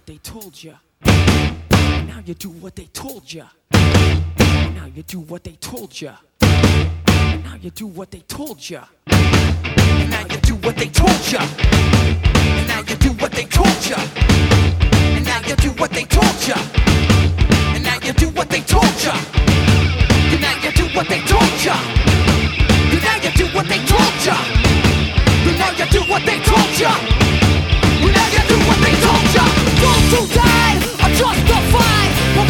what 0.00 0.06
they 0.06 0.18
told 0.18 0.64
you. 0.64 0.74
Now 1.04 2.22
you 2.24 2.32
do 2.32 2.48
what 2.48 2.74
they 2.74 2.86
told 2.86 3.30
you. 3.30 3.44
Now 3.70 4.86
you 4.94 5.02
do 5.02 5.20
what 5.20 5.44
they 5.44 5.52
told 5.60 6.00
you. 6.00 6.12
Now 6.40 7.56
you 7.60 7.68
do 7.68 7.86
what 7.86 8.10
they 8.10 8.20
told 8.20 8.70
you. 8.70 8.80
Now 9.08 10.24
you 10.30 10.38
do 10.40 10.54
what 10.54 10.76
they 10.76 10.88
told 10.88 11.20
you. 11.30 11.38
Now 12.66 12.80
you 12.88 12.96
do 12.96 13.12
what 13.20 13.32
they 13.32 13.44
told 13.44 13.84
you. 13.90 13.96
And 13.96 15.26
now 15.26 15.40
you 15.46 15.56
do 15.56 15.70
what 15.72 15.90
they 15.90 16.04
told 16.06 16.46
you. 16.48 16.54
And 17.76 17.84
now 17.84 17.98
you 18.00 18.12
do 18.14 18.28
what 18.30 18.48
they 18.48 18.62
told 18.62 19.02
you. 19.04 19.12
And 20.32 20.40
now 20.40 20.56
you 20.64 20.72
do 20.72 20.86
what 20.96 21.08
they 21.08 21.20
told 21.20 21.60
you. 21.62 21.76
And 22.72 23.02
now 23.02 23.16
you 23.22 23.30
do 23.36 23.44
what 23.54 23.68
they 23.68 23.84
told 23.84 24.24
you. 24.24 24.32
And 25.44 25.58
now 25.58 25.70
you 25.72 25.86
do 25.90 26.00
what 26.10 26.24
they 26.24 26.40
told 26.40 26.80
you 26.80 27.19
to 30.10 30.26
die. 30.34 30.74
Are 31.02 31.14
justified 31.14 32.10
the 32.34 32.42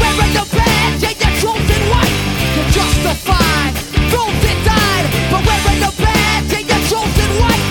chosen 1.44 1.82
white. 1.92 2.16
You're 2.56 2.70
justified. 2.72 3.72
Those 4.08 4.32
died 4.64 5.04
are 5.28 5.44
the 5.84 5.92
bed, 6.00 6.40
yeah, 6.48 6.64
chosen 6.88 7.30
white. 7.40 7.64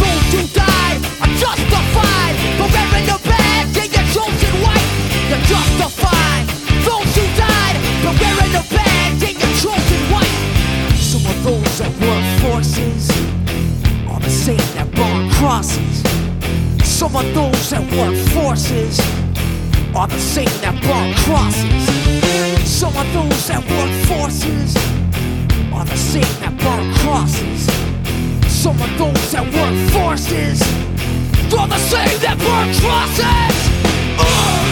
Those 0.00 0.28
who 0.32 0.42
died 0.56 0.98
are 1.20 1.34
justified 1.36 2.34
the 3.04 3.18
bed, 3.28 3.64
yeah, 3.76 3.88
you're 3.94 4.10
chosen 4.16 4.54
white. 4.64 4.88
You're 5.28 5.44
justified. 5.52 6.44
Those 6.88 7.12
who 7.12 7.24
died 7.36 7.76
the 8.04 8.12
chosen 9.60 10.02
white. 10.12 10.36
Some 10.96 11.24
of 11.28 11.36
those 11.44 11.80
forces. 12.40 13.10
Are 14.08 14.20
the 14.20 14.30
same 14.30 14.66
that 14.76 14.88
bar 14.96 15.20
crosses. 15.36 16.03
Some 17.04 17.16
of 17.16 17.34
those 17.34 17.68
that 17.68 17.82
work 17.98 18.16
forces 18.32 18.98
are 19.94 20.08
the 20.08 20.18
same 20.18 20.48
that 20.62 20.72
burn 20.80 21.12
crosses. 21.26 21.84
Some 22.66 22.96
of 22.96 23.12
those 23.12 23.46
that 23.46 23.60
work 23.60 23.92
forces 24.08 24.74
are 25.70 25.84
the 25.84 25.98
same 25.98 26.22
that 26.40 26.56
burn 26.56 26.94
crosses. 27.04 27.66
Some 28.50 28.80
of 28.80 28.88
those 28.96 29.32
that 29.32 29.44
work 29.44 29.76
forces 29.92 30.62
are 31.52 31.68
the 31.68 31.76
same 31.76 32.18
that 32.22 32.38
burn 32.38 32.72
crosses. 32.80 33.68
Ugh. 34.18 34.63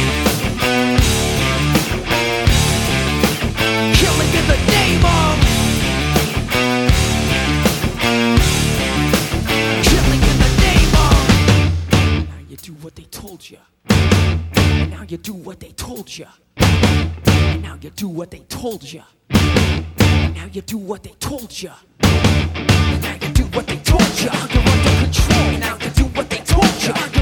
You 15.13 15.19
do 15.19 15.35
what 15.35 15.61
they 15.61 15.69
told 15.73 16.17
you. 16.17 16.25
And 16.57 17.63
now 17.63 17.77
you 17.83 17.91
do 17.91 18.09
what 18.09 18.31
they 18.31 18.39
told 18.49 18.83
you. 18.83 19.03
And 19.29 20.35
now 20.35 20.49
you 20.51 20.63
do 20.63 20.79
what 20.79 21.03
they 21.03 21.11
told 21.21 21.61
you. 21.63 21.71
And 22.01 23.03
now 23.03 23.13
you 23.21 23.33
do 23.35 23.45
what 23.55 23.67
they 23.67 23.77
told 23.77 24.01
you. 24.19 24.31
You're 24.55 24.63
under 24.63 25.05
control. 25.05 25.39
And 25.39 25.61
now 25.61 25.77
you 25.77 25.91
do 25.91 26.05
what 26.05 26.31
they 26.31 26.39
told 26.39 26.83
you. 26.83 27.22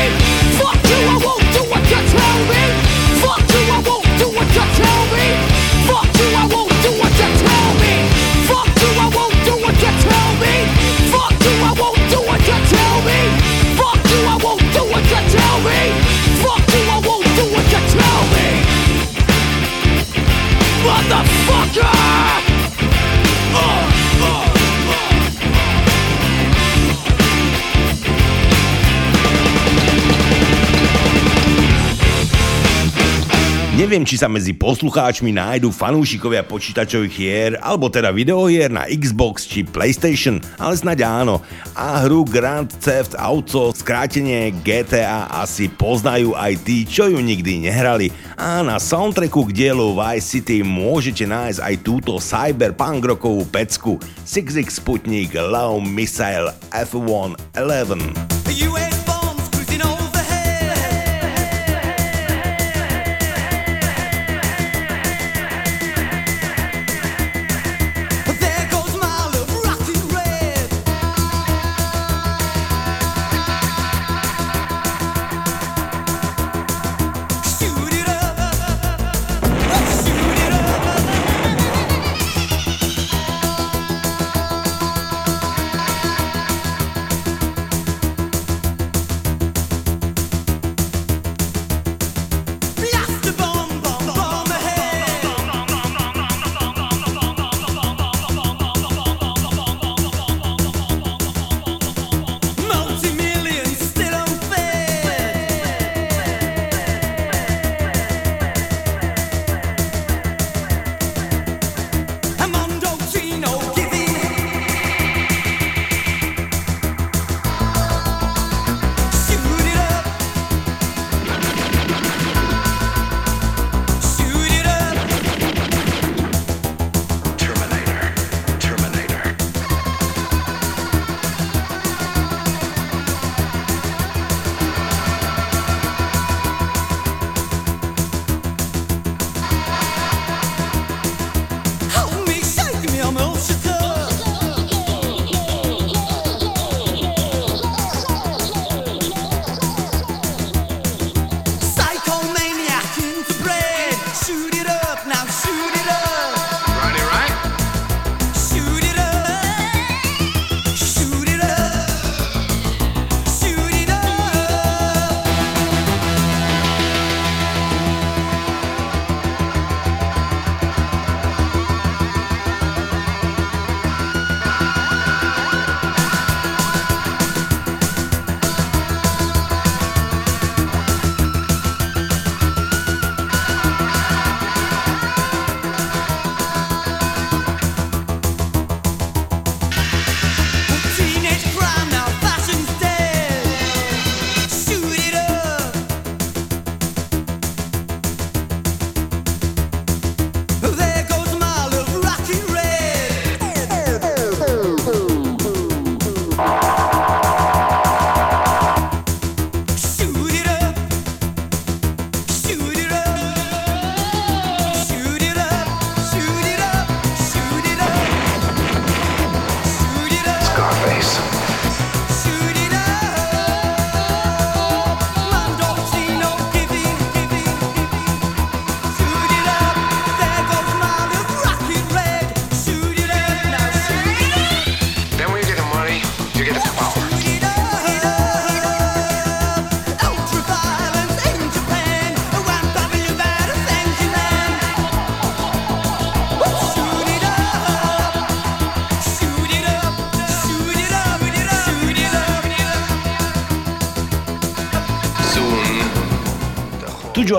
Neviem, 33.91 34.07
či 34.07 34.15
sa 34.15 34.31
medzi 34.31 34.55
poslucháčmi 34.55 35.35
nájdu 35.35 35.67
fanúšikovia 35.67 36.47
počítačových 36.47 37.11
hier, 37.11 37.59
alebo 37.59 37.91
teda 37.91 38.07
videohier 38.15 38.71
na 38.71 38.87
Xbox 38.87 39.43
či 39.43 39.67
PlayStation, 39.67 40.39
ale 40.55 40.79
snáď 40.79 41.03
áno. 41.03 41.43
A 41.75 41.99
hru 42.07 42.23
Grand 42.23 42.71
Theft 42.71 43.19
Auto, 43.19 43.75
skrátenie 43.75 44.55
GTA 44.63 45.27
asi 45.43 45.67
poznajú 45.67 46.31
aj 46.39 46.63
tí, 46.63 46.87
čo 46.87 47.11
ju 47.11 47.19
nikdy 47.19 47.67
nehrali. 47.67 48.15
A 48.39 48.63
na 48.63 48.79
soundtracku 48.79 49.51
k 49.51 49.59
dielu 49.59 49.91
Vice 49.91 50.39
City 50.39 50.63
môžete 50.63 51.27
nájsť 51.27 51.59
aj 51.59 51.75
túto 51.83 52.15
cyberpunk 52.23 53.03
rokovú 53.03 53.43
pecku 53.43 53.99
Six 54.23 54.55
Sputnik 54.71 55.35
Love 55.35 55.83
Missile 55.83 56.55
F111. 56.71 57.99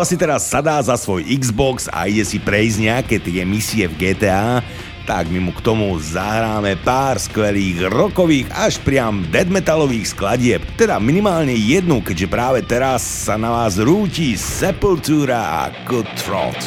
Tuďo 0.02 0.10
asi 0.10 0.18
teraz 0.18 0.50
sadá 0.50 0.82
za 0.82 0.98
svoj 0.98 1.22
Xbox 1.22 1.86
a 1.86 2.10
ide 2.10 2.26
si 2.26 2.42
prejsť 2.42 2.90
nejaké 2.90 3.16
tie 3.22 3.46
misie 3.46 3.86
v 3.86 3.94
GTA, 4.02 4.58
tak 5.06 5.30
my 5.30 5.38
mu 5.38 5.54
k 5.54 5.62
tomu 5.62 5.94
zahráme 5.94 6.74
pár 6.82 7.22
skvelých 7.22 7.86
rokových 7.86 8.50
až 8.50 8.82
priam 8.82 9.22
dead 9.30 9.46
metalových 9.46 10.10
skladieb, 10.10 10.66
teda 10.74 10.98
minimálne 10.98 11.54
jednu, 11.54 12.02
keďže 12.02 12.26
práve 12.26 12.66
teraz 12.66 12.98
sa 13.06 13.38
na 13.38 13.54
vás 13.54 13.78
rúti 13.78 14.34
Sepultura 14.34 15.70
a 15.70 15.70
Good 15.86 16.10
Throat. 16.18 16.58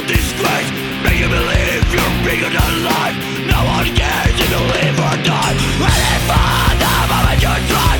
of 0.00 0.06
disgrace. 0.06 0.70
Make 1.04 1.18
you 1.20 1.28
believe 1.28 1.84
you're 1.92 2.14
bigger 2.24 2.50
than 2.50 2.72
life. 2.84 3.16
No 3.46 3.60
one 3.64 3.88
cares 3.94 4.34
if 4.34 4.50
you 4.50 4.62
live 4.74 4.98
or 4.98 5.16
die. 5.24 5.54
Ready 5.84 6.16
for 6.28 6.68
the 6.82 6.94
moment 7.08 7.42
you 7.42 7.54
trust. 7.68 7.90
your 7.90 7.99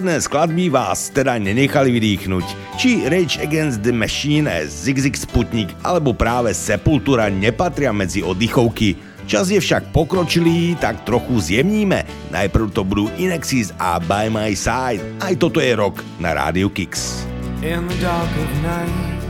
posledné 0.00 0.24
skladby 0.24 0.72
vás 0.72 1.12
teda 1.12 1.36
nenechali 1.36 1.92
vydýchnuť. 1.92 2.46
Či 2.80 3.04
Rage 3.12 3.36
Against 3.44 3.84
the 3.84 3.92
Machine, 3.92 4.48
Zigzig 4.64 5.12
Sputnik 5.12 5.76
alebo 5.84 6.16
práve 6.16 6.56
Sepultura 6.56 7.28
nepatria 7.28 7.92
medzi 7.92 8.24
oddychovky. 8.24 8.96
Čas 9.28 9.52
je 9.52 9.60
však 9.60 9.92
pokročilý, 9.92 10.80
tak 10.80 11.04
trochu 11.04 11.36
zjemníme. 11.36 12.32
Najprv 12.32 12.72
to 12.72 12.80
budú 12.80 13.12
Inexis 13.20 13.76
a 13.76 14.00
By 14.00 14.32
My 14.32 14.56
Side. 14.56 15.04
Aj 15.20 15.36
toto 15.36 15.60
je 15.60 15.76
rok 15.76 16.00
na 16.16 16.32
Radio 16.32 16.72
Kicks. 16.72 17.28
In 17.60 17.84
the 17.84 17.98
dark 18.00 18.32
of 18.40 18.52
night 18.64 19.20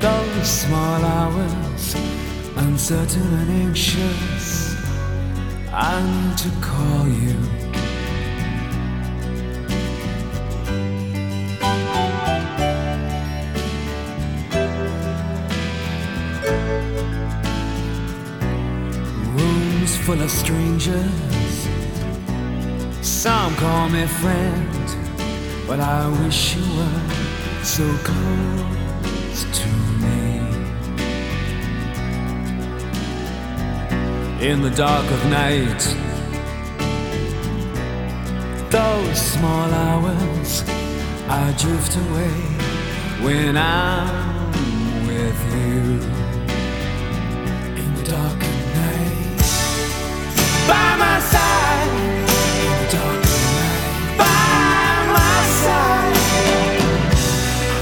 Those 0.00 0.48
small 0.48 1.04
hours 1.04 1.92
Uncertain 2.56 3.28
and 3.44 3.68
anxious 3.68 4.72
I 5.76 6.00
to 6.40 6.48
call 6.64 7.04
you 7.04 7.63
full 20.04 20.20
of 20.20 20.30
strangers. 20.30 21.68
Some 23.00 23.54
call 23.56 23.88
me 23.88 24.06
friend 24.06 24.86
But 25.66 25.80
I 25.80 26.08
wish 26.22 26.56
you 26.56 26.62
were 26.76 27.00
so 27.62 27.86
close 28.04 29.40
to 29.60 29.68
me. 30.02 30.40
In 34.46 34.60
the 34.60 34.70
dark 34.76 35.10
of 35.10 35.24
night 35.30 35.82
Those 38.70 39.18
small 39.18 39.70
hours 39.72 40.62
I 41.28 41.54
drift 41.56 41.96
away 41.96 42.36
When 43.24 43.56
I'm 43.56 44.52
with 45.06 45.40
you. 45.54 45.80
In 47.82 47.94
the 47.94 48.02
dark 48.10 48.43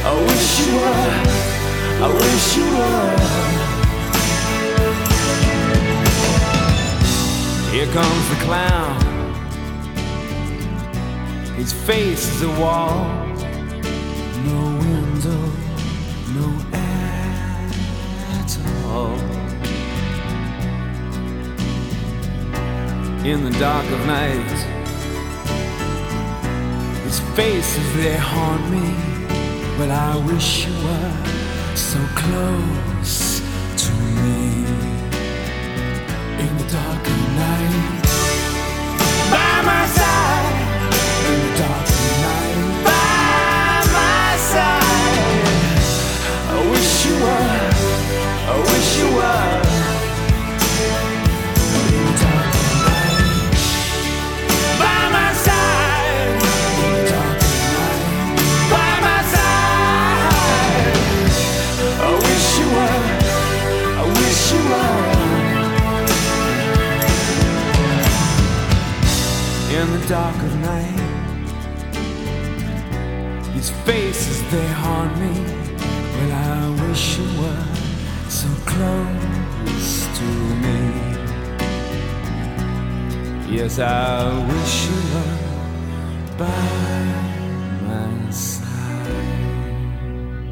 I 0.05 0.15
wish 0.27 0.49
you 0.61 0.71
were 0.75 1.11
I 2.03 2.09
wish 2.13 2.57
you 2.57 2.67
were 2.77 3.33
Here 7.73 7.87
comes 7.87 8.29
the 8.29 8.37
clown. 8.45 9.01
His 11.57 11.73
face 11.73 12.29
is 12.29 12.43
a 12.43 12.51
wall. 12.61 13.22
In 23.25 23.45
the 23.45 23.51
dark 23.61 23.87
of 23.87 24.05
night, 24.05 24.59
his 27.05 27.21
faces 27.37 27.95
they 27.95 28.17
haunt 28.17 28.69
me. 28.69 28.97
But 29.79 29.91
I 29.91 30.17
wish 30.27 30.67
you 30.67 30.75
were 30.85 31.77
so 31.77 32.01
close 32.17 32.92
dark 70.13 70.37
of 70.37 70.55
night. 70.61 71.01
His 73.57 73.71
face 73.89 74.29
is 74.29 74.41
there 74.53 74.75
haunt 74.85 75.17
me. 75.17 75.33
Well, 76.13 76.33
I 76.37 76.69
wish 76.85 77.17
you 77.17 77.25
were 77.41 77.65
so 78.29 78.53
close 78.69 80.05
to 80.13 80.29
me. 80.61 80.81
Yes, 83.49 83.81
I 83.81 84.29
wish 84.53 84.75
you 84.85 85.01
were 85.17 85.41
by 86.37 86.69
my 87.89 88.29
side. 88.29 88.69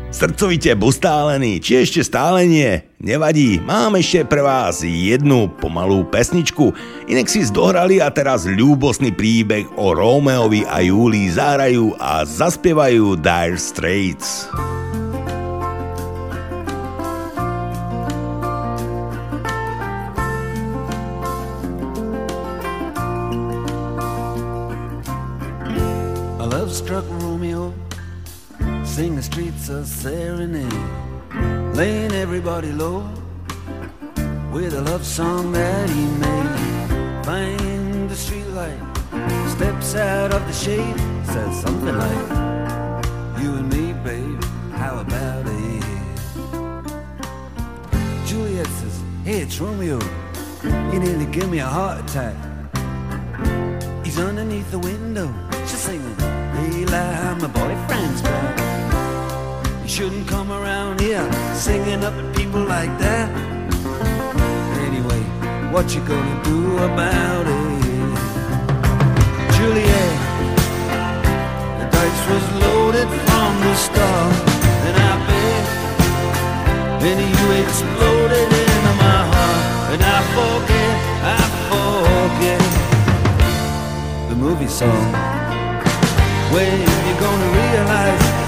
Srdcovite 0.08 0.72
bustálený, 0.72 1.60
či 1.60 1.84
ešte 1.84 2.00
stále 2.00 2.48
nie? 2.48 2.89
Nevadí, 3.00 3.56
mám 3.64 3.96
ešte 3.96 4.28
pre 4.28 4.44
vás 4.44 4.84
jednu 4.84 5.48
pomalú 5.48 6.04
pesničku. 6.04 6.76
Inak 7.08 7.32
si 7.32 7.40
zdohrali 7.48 7.96
a 7.96 8.12
teraz 8.12 8.44
ľúbosný 8.44 9.16
príbeh 9.16 9.64
o 9.80 9.96
Rómeovi 9.96 10.68
a 10.68 10.84
Júlii 10.84 11.32
zahrajú 11.32 11.96
a 11.96 12.28
zaspievajú 12.28 13.16
Dire 13.16 13.56
Straits. 13.56 14.52
A 26.36 26.44
love 26.44 26.68
struck 26.68 27.08
Romeo, 27.24 27.72
sing 28.84 29.16
the 29.16 29.24
streets 29.24 29.72
a 29.72 29.88
serenade, 29.88 30.68
laying 31.80 32.12
everybody 32.12 32.72
low 32.72 32.98
with 34.52 34.74
a 34.74 34.82
love 34.82 35.02
song 35.02 35.50
that 35.50 35.88
he 35.88 36.04
made. 36.24 37.24
Find 37.24 38.10
the 38.10 38.18
streetlight, 38.24 38.82
steps 39.54 39.94
out 39.94 40.30
of 40.34 40.42
the 40.46 40.52
shade, 40.52 40.98
says 41.24 41.62
something 41.62 41.96
like, 42.06 42.28
You 43.40 43.50
and 43.60 43.68
me, 43.74 43.94
babe, 44.04 44.44
how 44.74 45.00
about 45.00 45.46
it? 45.46 45.84
Juliet 48.26 48.66
says, 48.80 49.00
Hey, 49.24 49.40
it's 49.40 49.58
Romeo, 49.58 49.98
you 50.92 50.98
nearly 51.00 51.28
give 51.32 51.48
me 51.48 51.60
a 51.60 51.70
heart 51.78 51.98
attack. 52.04 52.36
He's 54.04 54.18
underneath 54.18 54.70
the 54.70 54.80
window, 54.80 55.28
she's 55.62 55.82
singing, 55.88 56.18
Hey, 56.56 56.84
lie, 56.84 57.38
my 57.40 57.46
boyfriend's 57.46 58.20
back. 58.20 58.59
Shouldn't 59.90 60.28
come 60.28 60.52
around 60.52 61.00
here 61.00 61.28
singing 61.52 62.04
up 62.04 62.14
at 62.14 62.36
people 62.36 62.62
like 62.62 62.96
that. 63.00 63.28
Anyway, 64.86 65.20
what 65.72 65.92
you 65.94 66.00
gonna 66.02 66.44
do 66.44 66.78
about 66.78 67.44
it? 67.48 67.82
Juliet, 69.56 70.14
the 71.80 71.86
dice 71.90 72.22
was 72.30 72.44
loaded 72.62 73.08
from 73.26 73.50
the 73.66 73.74
start, 73.74 74.34
and 74.86 74.96
I 75.10 75.12
bet, 75.26 75.64
then 77.02 77.18
you 77.18 77.44
exploded 77.60 78.48
into 78.62 78.92
my 79.04 79.20
heart, 79.32 79.64
and 79.92 80.02
I 80.16 80.18
forget, 80.38 80.94
I 81.36 81.42
forget 81.68 82.62
the 84.30 84.36
movie 84.36 84.68
song. 84.68 85.12
When 86.54 86.78
you 86.78 87.14
gonna 87.18 87.50
realize 87.58 88.39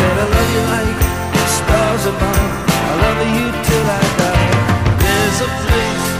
said, 0.00 0.18
I 0.18 0.26
love 0.34 0.50
you 0.56 0.62
like 0.74 0.98
stars 1.58 2.04
above. 2.12 2.52
I 2.88 2.92
love 3.04 3.20
you 3.36 3.48
till 3.66 3.86
I 3.98 4.02
die. 4.20 4.50
There's 5.02 5.38
a 5.48 5.50
place 5.64 6.19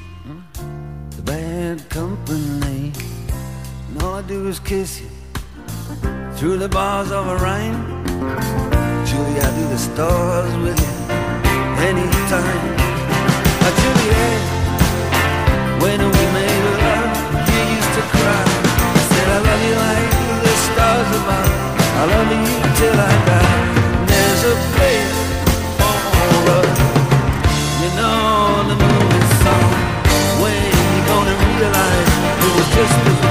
I 4.21 4.23
do 4.27 4.47
is 4.47 4.59
kiss 4.59 5.01
you 5.01 5.09
through 6.35 6.57
the 6.57 6.69
bars 6.69 7.09
of 7.11 7.25
a 7.25 7.37
rhyme. 7.37 8.05
Julie, 9.07 9.39
I 9.41 9.49
do 9.57 9.65
the 9.73 9.79
stars 9.79 10.53
with 10.61 10.77
you 10.77 10.93
anytime. 11.89 12.61
Uh, 13.65 13.71
Juliet, 13.81 14.41
when 15.81 15.99
we 16.05 16.23
made 16.37 16.65
love, 16.85 17.09
you 17.49 17.61
used 17.73 17.93
to 17.97 18.03
cry. 18.13 18.45
I 18.93 19.01
said, 19.09 19.27
I 19.27 19.39
love 19.49 19.61
you 19.65 19.75
like 19.89 20.13
the 20.45 20.53
stars 20.69 21.09
above. 21.17 21.51
I 21.81 22.03
love 22.13 22.29
you 22.29 22.45
till 22.77 22.97
I 23.01 23.13
die. 23.25 23.57
There's 24.05 24.43
a 24.53 24.55
place 24.77 25.17
for 25.81 26.37
us. 26.61 26.77
You 27.81 27.89
know 27.97 28.69
the 28.69 28.77
movie 28.85 29.25
song. 29.41 29.71
When 30.45 30.61
you 30.93 31.01
gonna 31.09 31.35
realize 31.57 32.11
it 32.45 32.51
was 32.53 32.69
just 32.77 32.95
that 33.05 33.30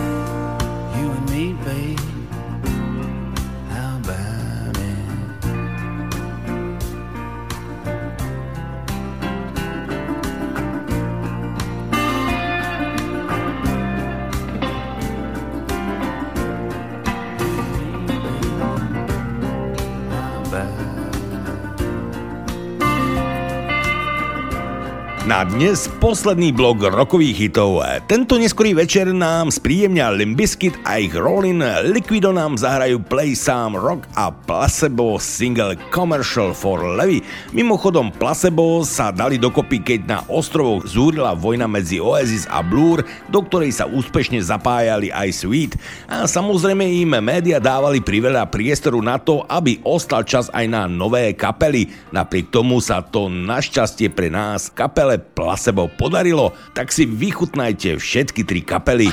dnes 25.51 25.91
posledný 25.99 26.55
blok 26.55 26.87
rokových 26.87 27.35
hitov. 27.51 27.83
Tento 28.07 28.39
neskorý 28.39 28.71
večer 28.71 29.11
nám 29.11 29.51
spríjemňa 29.51 30.15
Limbiskit 30.15 30.79
a 30.87 30.95
ich 30.95 31.11
Rollin 31.11 31.59
Liquido 31.91 32.31
nám 32.31 32.55
zahrajú 32.55 33.03
Play 33.03 33.35
Some 33.35 33.75
Rock 33.75 34.07
a 34.15 34.31
Placebo 34.31 35.19
single 35.19 35.75
Commercial 35.91 36.55
for 36.55 36.79
Levy. 36.95 37.19
Mimochodom 37.51 38.15
Placebo 38.15 38.87
sa 38.87 39.11
dali 39.11 39.35
dokopy, 39.35 39.83
keď 39.83 39.99
na 40.07 40.19
ostrovoch 40.31 40.87
zúrila 40.87 41.35
vojna 41.35 41.67
medzi 41.67 41.99
Oasis 41.99 42.47
a 42.47 42.63
Blur, 42.63 43.03
do 43.27 43.43
ktorej 43.43 43.75
sa 43.75 43.91
úspešne 43.91 44.39
zapájali 44.39 45.11
aj 45.11 45.35
Sweet. 45.35 45.75
A 46.07 46.31
samozrejme 46.31 46.87
im 46.87 47.19
média 47.19 47.59
dávali 47.59 47.99
priveľa 47.99 48.47
priestoru 48.47 49.03
na 49.03 49.19
to, 49.19 49.43
aby 49.51 49.83
ostal 49.83 50.23
čas 50.23 50.47
aj 50.55 50.63
na 50.71 50.87
nové 50.87 51.35
kapely. 51.35 51.91
Napriek 52.15 52.55
tomu 52.55 52.79
sa 52.79 53.03
to 53.03 53.27
našťastie 53.27 54.07
pre 54.15 54.31
nás 54.31 54.71
kapele 54.71 55.19
Placebo 55.41 55.89
podarilo, 55.89 56.53
tak 56.77 56.93
si 56.93 57.09
vychutnajte 57.09 57.97
všetky 57.97 58.45
tri 58.45 58.61
kapely. 58.61 59.09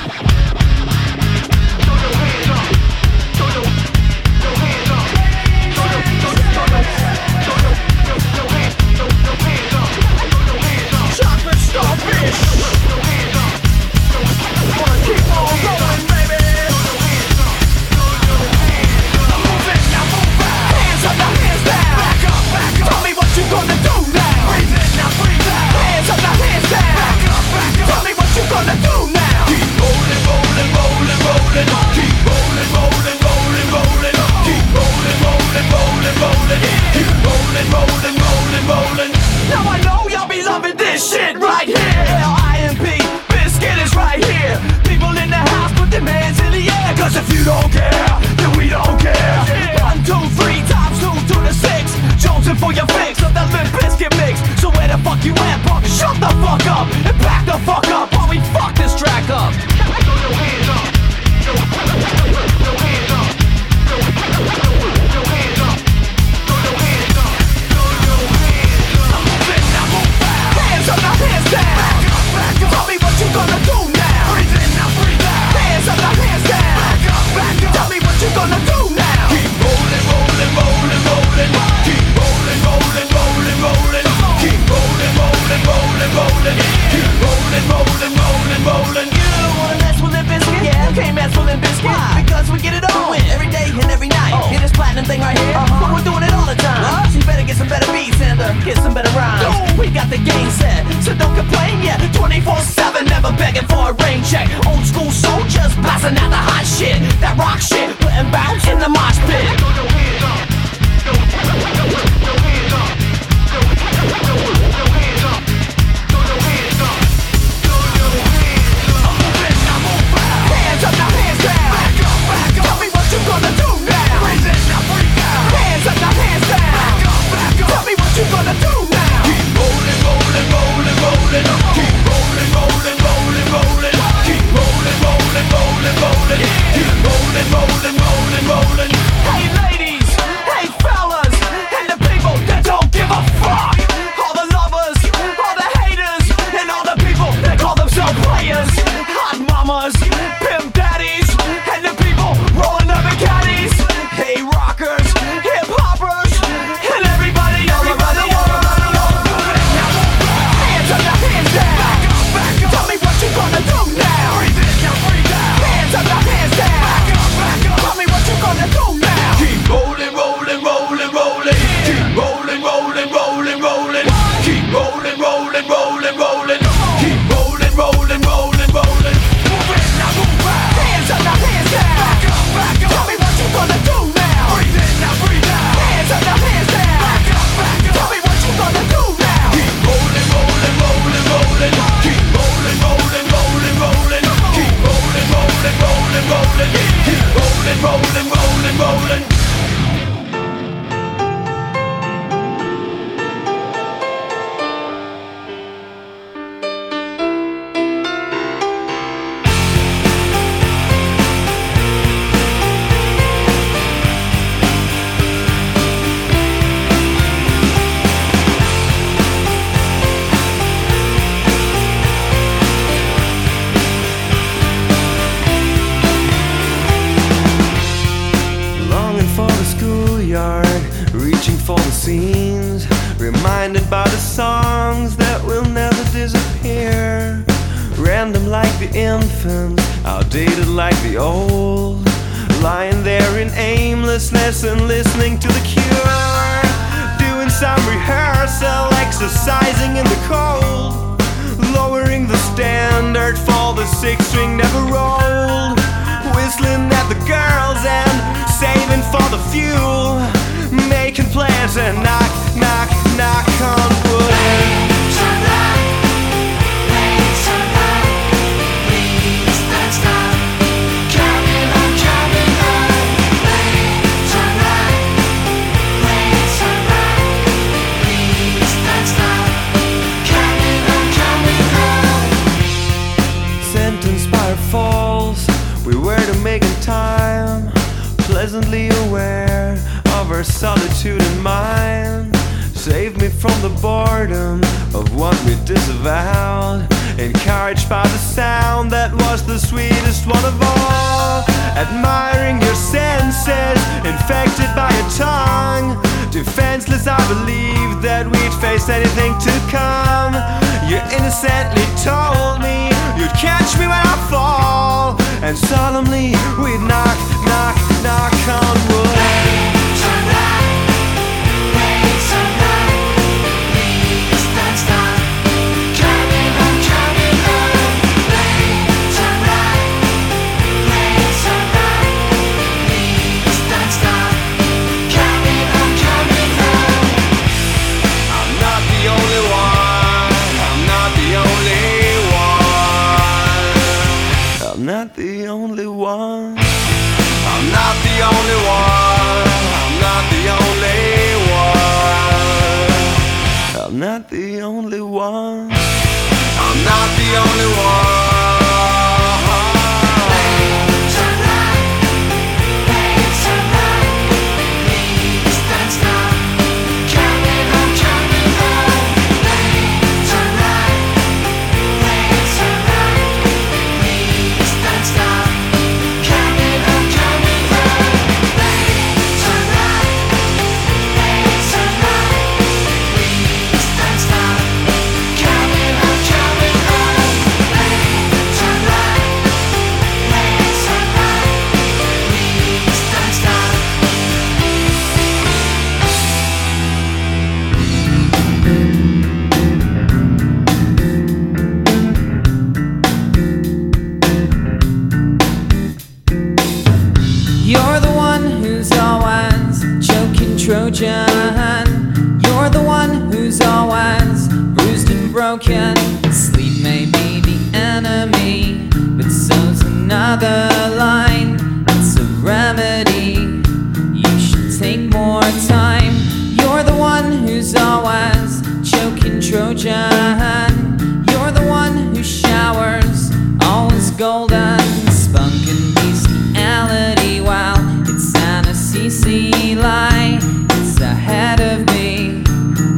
Trojan. 429.49 430.99
You're 431.31 431.49
the 431.49 431.65
one 431.67 432.13
who 432.13 432.23
showers, 432.23 433.31
all 433.63 433.89
always 433.89 434.11
golden, 434.11 434.79
spunk 435.09 435.67
and 435.67 435.95
bestiality. 435.95 437.41
While 437.41 437.79
it's 438.07 438.35
an 438.35 438.65
CC 438.65 439.75
lie, 439.75 440.37
it's 440.73 441.01
ahead 441.01 441.61
of 441.61 441.83
me. 441.95 442.43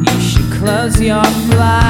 You 0.06 0.20
should 0.20 0.52
close 0.52 1.00
your 1.00 1.24
flight. 1.24 1.81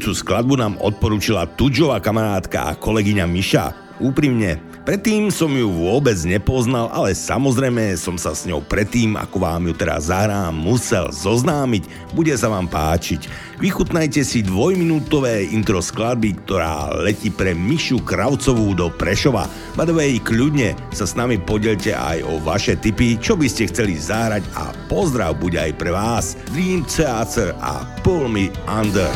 Následujúcu 0.00 0.24
skladbu 0.24 0.54
nám 0.56 0.80
odporúčila 0.80 1.44
Tudžová 1.44 2.00
kamarátka 2.00 2.72
a 2.72 2.76
kolegyňa 2.80 3.28
Miša. 3.28 3.64
Úprimne, 4.00 4.56
predtým 4.88 5.28
som 5.28 5.52
ju 5.52 5.68
vôbec 5.68 6.16
nepoznal, 6.24 6.88
ale 6.88 7.12
samozrejme 7.12 7.92
som 8.00 8.16
sa 8.16 8.32
s 8.32 8.48
ňou 8.48 8.64
predtým, 8.64 9.12
ako 9.20 9.36
vám 9.44 9.68
ju 9.68 9.76
teraz 9.76 10.08
zahrám, 10.08 10.56
musel 10.56 11.12
zoznámiť. 11.12 12.16
Bude 12.16 12.32
sa 12.32 12.48
vám 12.48 12.64
páčiť. 12.64 13.28
Vychutnajte 13.60 14.24
si 14.24 14.40
dvojminútové 14.40 15.52
intro 15.52 15.84
skladby, 15.84 16.48
ktorá 16.48 16.96
letí 16.96 17.28
pre 17.28 17.52
Mišu 17.52 18.00
Kravcovú 18.00 18.72
do 18.72 18.88
Prešova. 18.88 19.52
Way, 19.76 20.24
kľudne 20.24 20.80
sa 20.96 21.04
s 21.04 21.12
nami 21.12 21.36
podelte 21.36 21.92
aj 21.92 22.24
o 22.24 22.40
vaše 22.40 22.72
tipy, 22.72 23.20
čo 23.20 23.36
by 23.36 23.52
ste 23.52 23.68
chceli 23.68 24.00
zahrať 24.00 24.48
a 24.56 24.72
pozdrav 24.88 25.36
bude 25.36 25.60
aj 25.60 25.76
pre 25.76 25.92
vás. 25.92 26.40
Dream 26.56 26.88
Theater 26.88 27.52
a 27.60 27.84
Pull 28.00 28.32
Me 28.32 28.48
Under. 28.64 29.12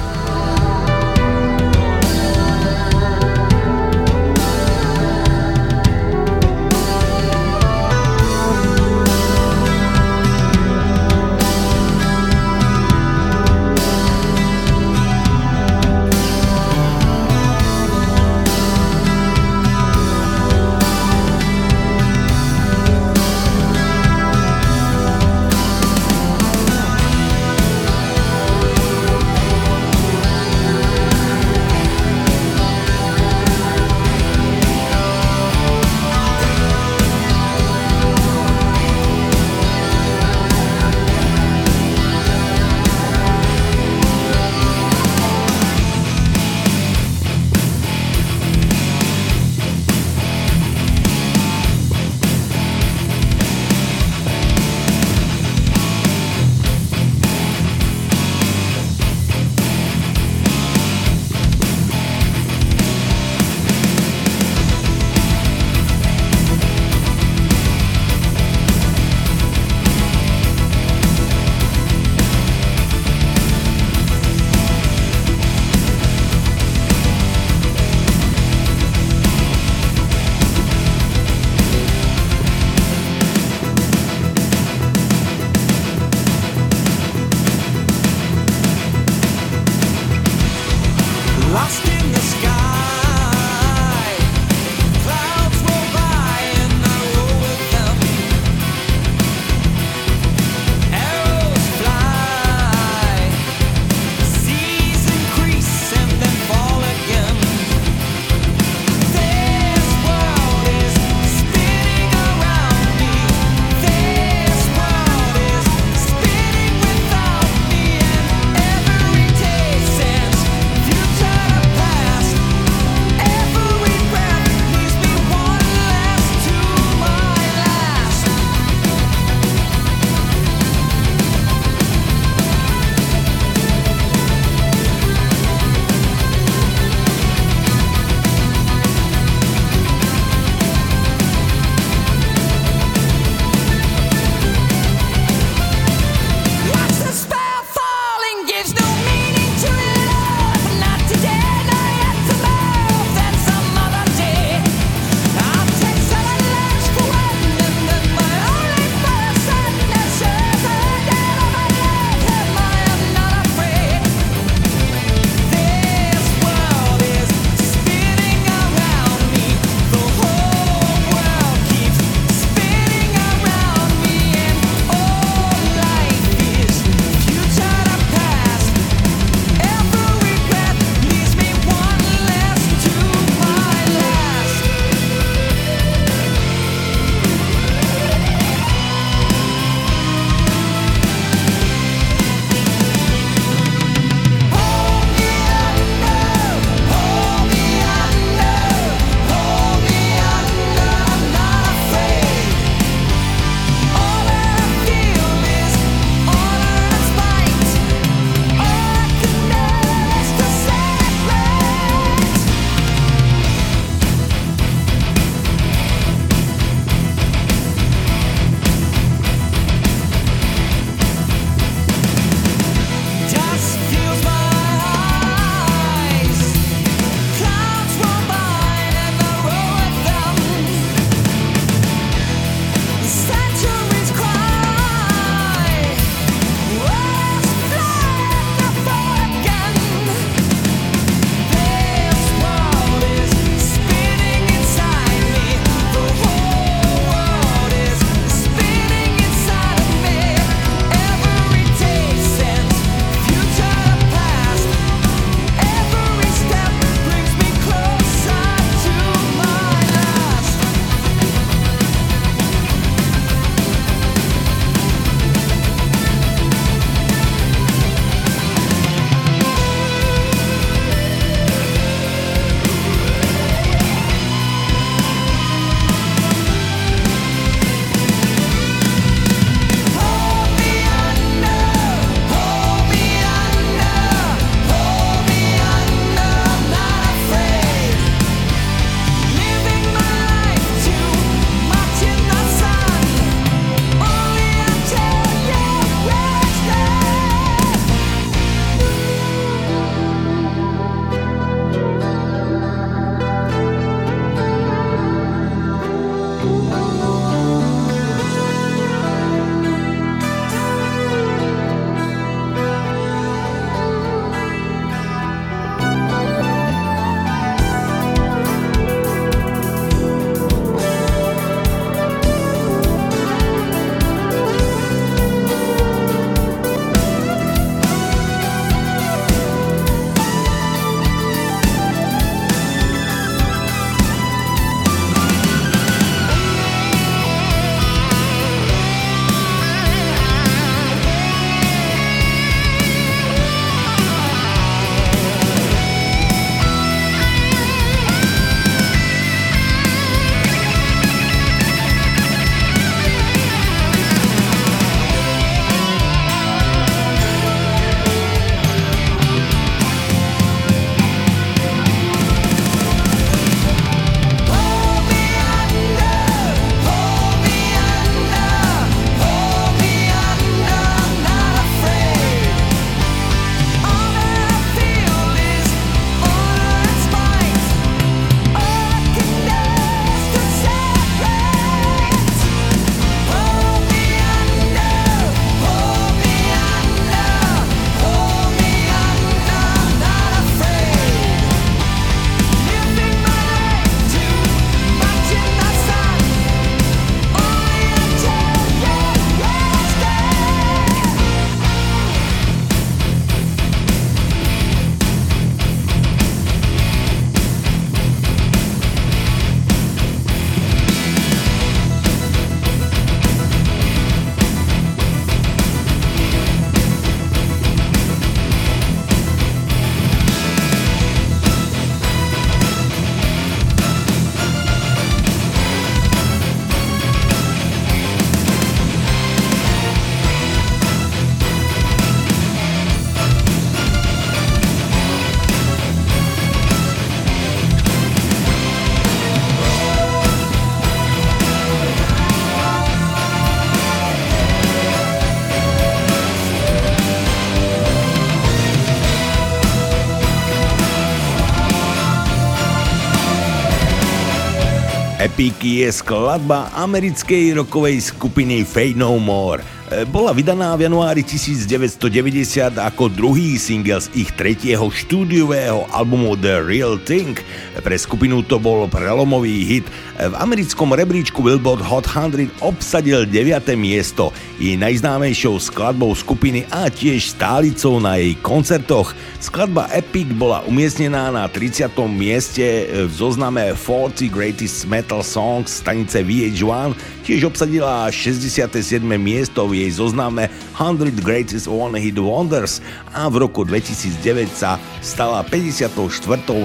Epic 455.45 455.61
je 455.61 455.93
skladba 455.93 456.73
americkej 456.73 457.61
rokovej 457.61 458.01
skupiny 458.01 458.65
Fade 458.65 458.97
No 458.97 459.21
More. 459.21 459.61
E, 459.93 460.09
bola 460.09 460.33
vydaná 460.33 460.73
v 460.73 460.89
januári 460.89 461.21
1990 461.21 462.81
ako 462.81 463.13
druhý 463.13 463.61
single 463.61 464.01
z 464.01 464.09
ich 464.17 464.33
tretieho 464.33 464.89
štúdiového 464.89 465.85
albumu 465.93 466.33
The 466.41 466.65
Real 466.65 466.97
Thing. 466.97 467.37
Pre 467.77 467.93
skupinu 467.93 468.41
to 468.49 468.57
bol 468.57 468.89
prelomový 468.89 469.69
hit. 469.69 469.85
V 470.15 470.31
americkom 470.39 470.95
rebríčku 470.95 471.43
Billboard 471.43 471.83
Hot 471.91 472.07
100 472.07 472.63
obsadil 472.63 473.27
9. 473.27 473.75
miesto. 473.75 474.31
Je 474.63 474.79
najznámejšou 474.79 475.59
skladbou 475.59 476.15
skupiny 476.15 476.71
a 476.71 476.87
tiež 476.87 477.35
stálicou 477.35 477.99
na 477.99 478.23
jej 478.23 478.39
koncertoch. 478.39 479.11
Skladba 479.43 479.91
Epic 479.91 480.31
bola 480.39 480.63
umiestnená 480.71 481.35
na 481.35 481.51
30. 481.51 481.91
mieste 482.07 482.87
v 482.95 483.11
zozname 483.11 483.75
40 483.75 484.31
Greatest 484.31 484.87
Metal 484.87 485.19
Songs 485.27 485.83
stanice 485.83 486.23
VH1, 486.23 486.95
tiež 487.27 487.51
obsadila 487.51 488.07
67. 488.07 489.03
miesto 489.19 489.67
v 489.67 489.83
jej 489.83 489.99
zozname 489.99 490.47
100 490.79 491.11
Greatest 491.27 491.67
One 491.67 491.99
Hit 491.99 492.23
Wonders 492.23 492.79
a 493.11 493.27
v 493.27 493.51
roku 493.51 493.67
2009 493.67 494.47
sa 494.55 494.79
stala 495.03 495.43
54. 495.43 495.91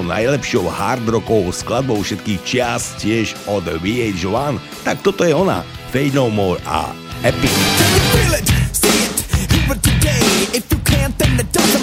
najlepšou 0.05 0.69
hard 0.69 1.09
rockovou 1.09 1.49
skladbou 1.49 1.97
všetkých 2.05 2.39
čias 2.45 2.93
tiež 3.01 3.39
od 3.45 3.64
VH1. 3.64 4.60
Tak 4.84 5.02
toto 5.02 5.24
je 5.24 5.36
ona, 5.36 5.64
Fade 5.91 6.11
No 6.14 6.30
More 6.30 6.60
a 6.66 7.10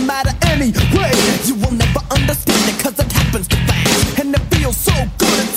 matter 0.07 0.35
anyway. 0.47 1.13
You 1.45 1.55
will 1.57 1.73
never 1.73 2.01
understand 2.11 2.63
it 2.71 2.83
cause 2.83 2.99
it 2.99 3.13
happens 3.13 3.49
fast. 3.49 4.19
And 4.19 4.35
it 4.35 4.41
feels 4.55 4.77
so 4.77 4.95
good, 5.19 5.56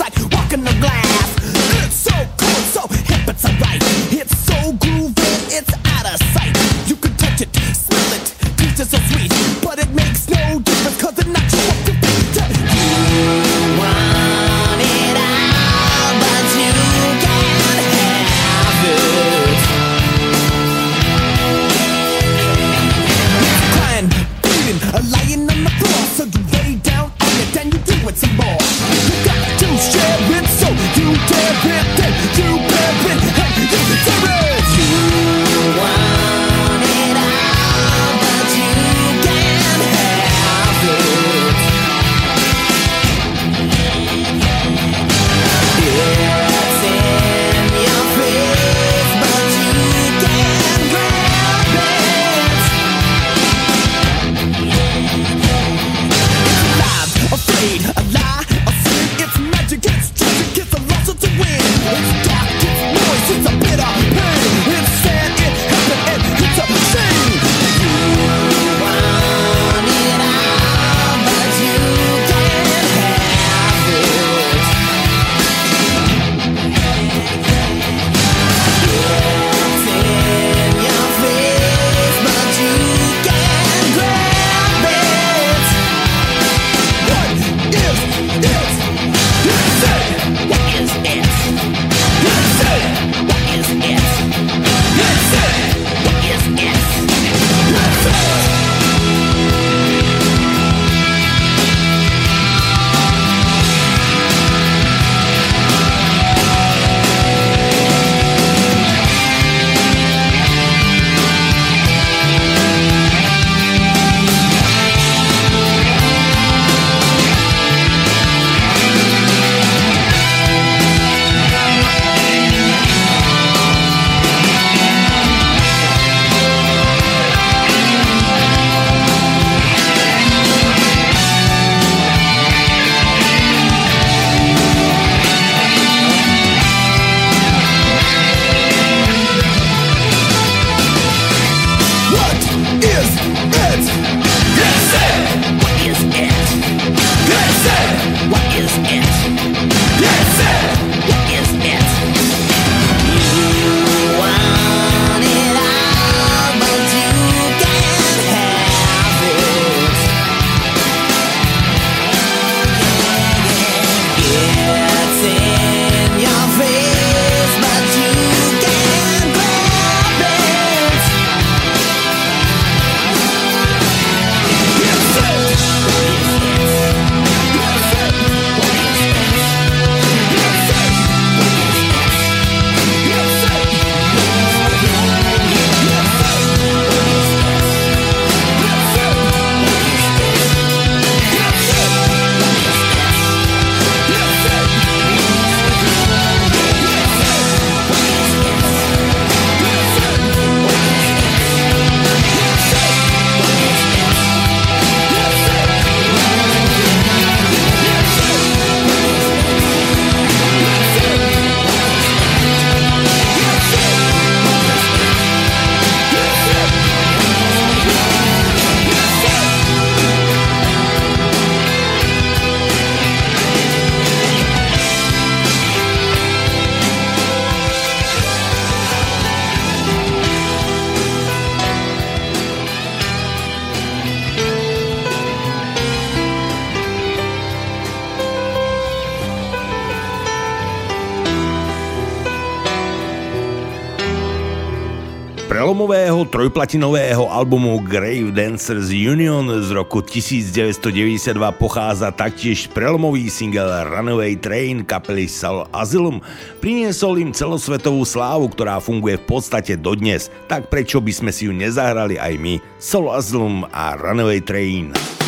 trojplatinového 246.39 247.27
albumu 247.27 247.83
Grave 247.83 248.31
Dancers 248.31 248.95
Union 248.95 249.43
z 249.59 249.75
roku 249.75 249.99
1992 249.99 251.35
pochádza 251.59 252.15
taktiež 252.15 252.71
prelomový 252.71 253.27
single 253.27 253.83
Runaway 253.83 254.39
Train 254.39 254.87
kapely 254.87 255.27
Cell 255.27 255.67
Asylum. 255.75 256.23
Priniesol 256.63 257.27
im 257.27 257.35
celosvetovú 257.35 258.07
slávu, 258.07 258.47
ktorá 258.55 258.79
funguje 258.79 259.19
v 259.19 259.27
podstate 259.27 259.75
dodnes, 259.75 260.31
tak 260.47 260.71
prečo 260.71 261.03
by 261.03 261.11
sme 261.11 261.31
si 261.35 261.43
ju 261.43 261.51
nezahrali 261.51 262.15
aj 262.15 262.33
my? 262.39 262.55
Cell 262.79 263.11
Asylum 263.11 263.67
a 263.75 263.99
Runaway 263.99 264.39
Train. 264.39 265.18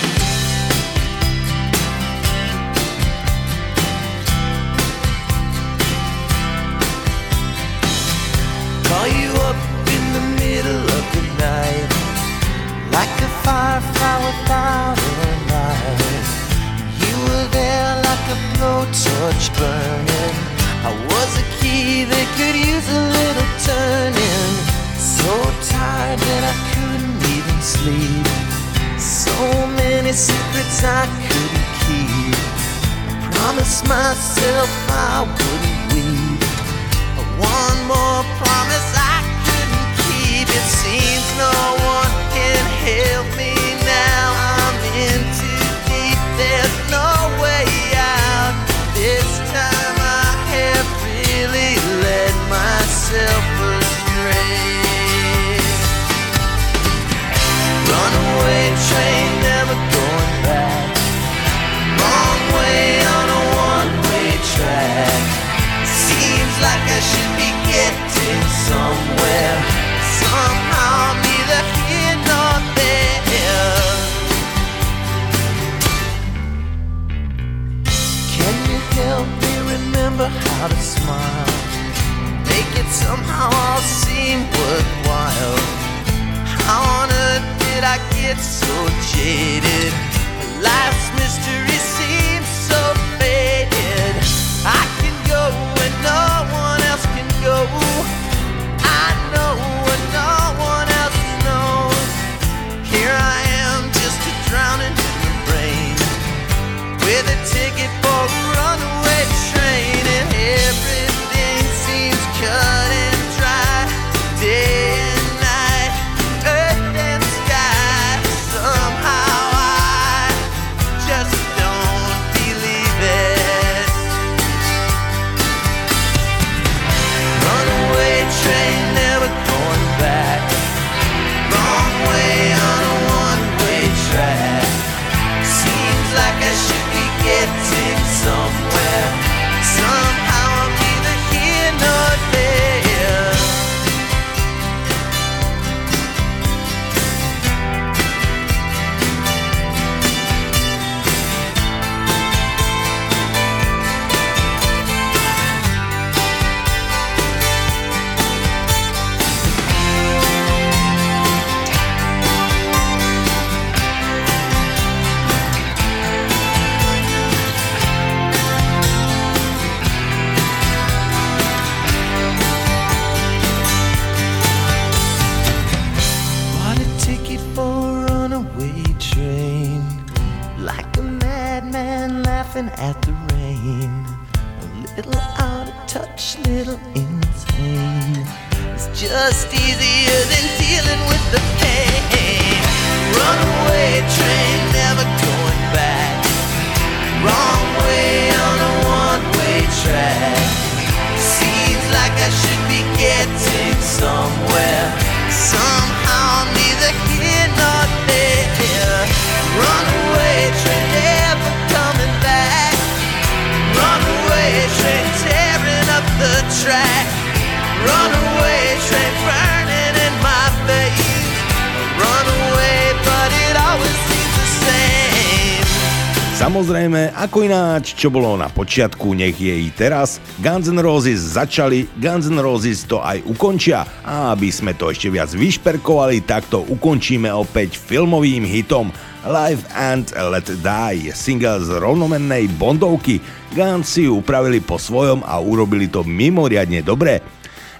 Samozrejme, 226.51 227.15
ako 227.15 227.47
ináč, 227.47 227.95
čo 227.95 228.11
bolo 228.11 228.35
na 228.35 228.51
počiatku, 228.51 229.15
nech 229.15 229.39
je 229.39 229.55
i 229.55 229.71
teraz. 229.71 230.19
Guns 230.43 230.67
N' 230.67 230.83
Roses 230.83 231.39
začali, 231.39 231.87
Guns 231.95 232.27
N' 232.27 232.43
Roses 232.43 232.83
to 232.83 232.99
aj 232.99 233.23
ukončia. 233.23 233.87
A 234.03 234.35
aby 234.35 234.51
sme 234.51 234.75
to 234.75 234.91
ešte 234.91 235.07
viac 235.07 235.31
vyšperkovali, 235.31 236.19
tak 236.27 236.51
to 236.51 236.59
ukončíme 236.67 237.31
opäť 237.31 237.79
filmovým 237.79 238.43
hitom 238.43 238.91
Live 239.23 239.63
and 239.71 240.11
Let 240.11 240.51
Die, 240.59 241.15
single 241.15 241.63
z 241.63 241.71
rovnomennej 241.79 242.51
bondovky. 242.59 243.23
Guns 243.55 243.87
si 243.95 244.11
upravili 244.11 244.59
po 244.59 244.75
svojom 244.75 245.23
a 245.23 245.39
urobili 245.39 245.87
to 245.87 246.03
mimoriadne 246.03 246.83
dobre. 246.83 247.23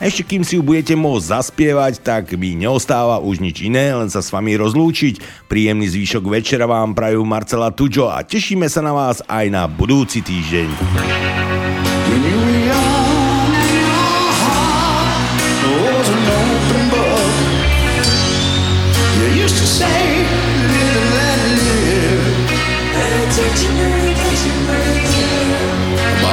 Ešte 0.02 0.26
kým 0.26 0.42
si 0.42 0.58
ju 0.58 0.66
budete 0.66 0.98
môcť 0.98 1.30
zaspievať, 1.30 2.02
tak 2.02 2.34
mi 2.34 2.58
neostáva 2.58 3.22
už 3.22 3.38
nič 3.38 3.62
iné, 3.62 3.94
len 3.94 4.10
sa 4.10 4.26
s 4.26 4.34
vami 4.34 4.58
rozlúčiť. 4.58 5.46
Príjemný 5.46 5.86
zvyšok 5.94 6.26
večera 6.26 6.66
vám 6.66 6.98
prajú 6.98 7.22
Marcela 7.22 7.70
Tujo 7.70 8.10
a 8.10 8.26
tešíme 8.26 8.66
sa 8.66 8.82
na 8.82 8.98
vás 8.98 9.22
aj 9.30 9.46
na 9.54 9.70
budúci 9.70 10.26
týždeň. 10.26 10.74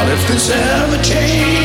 If 0.08 0.26
this 0.26 0.50
ever 0.50 0.96
changes 1.04 1.57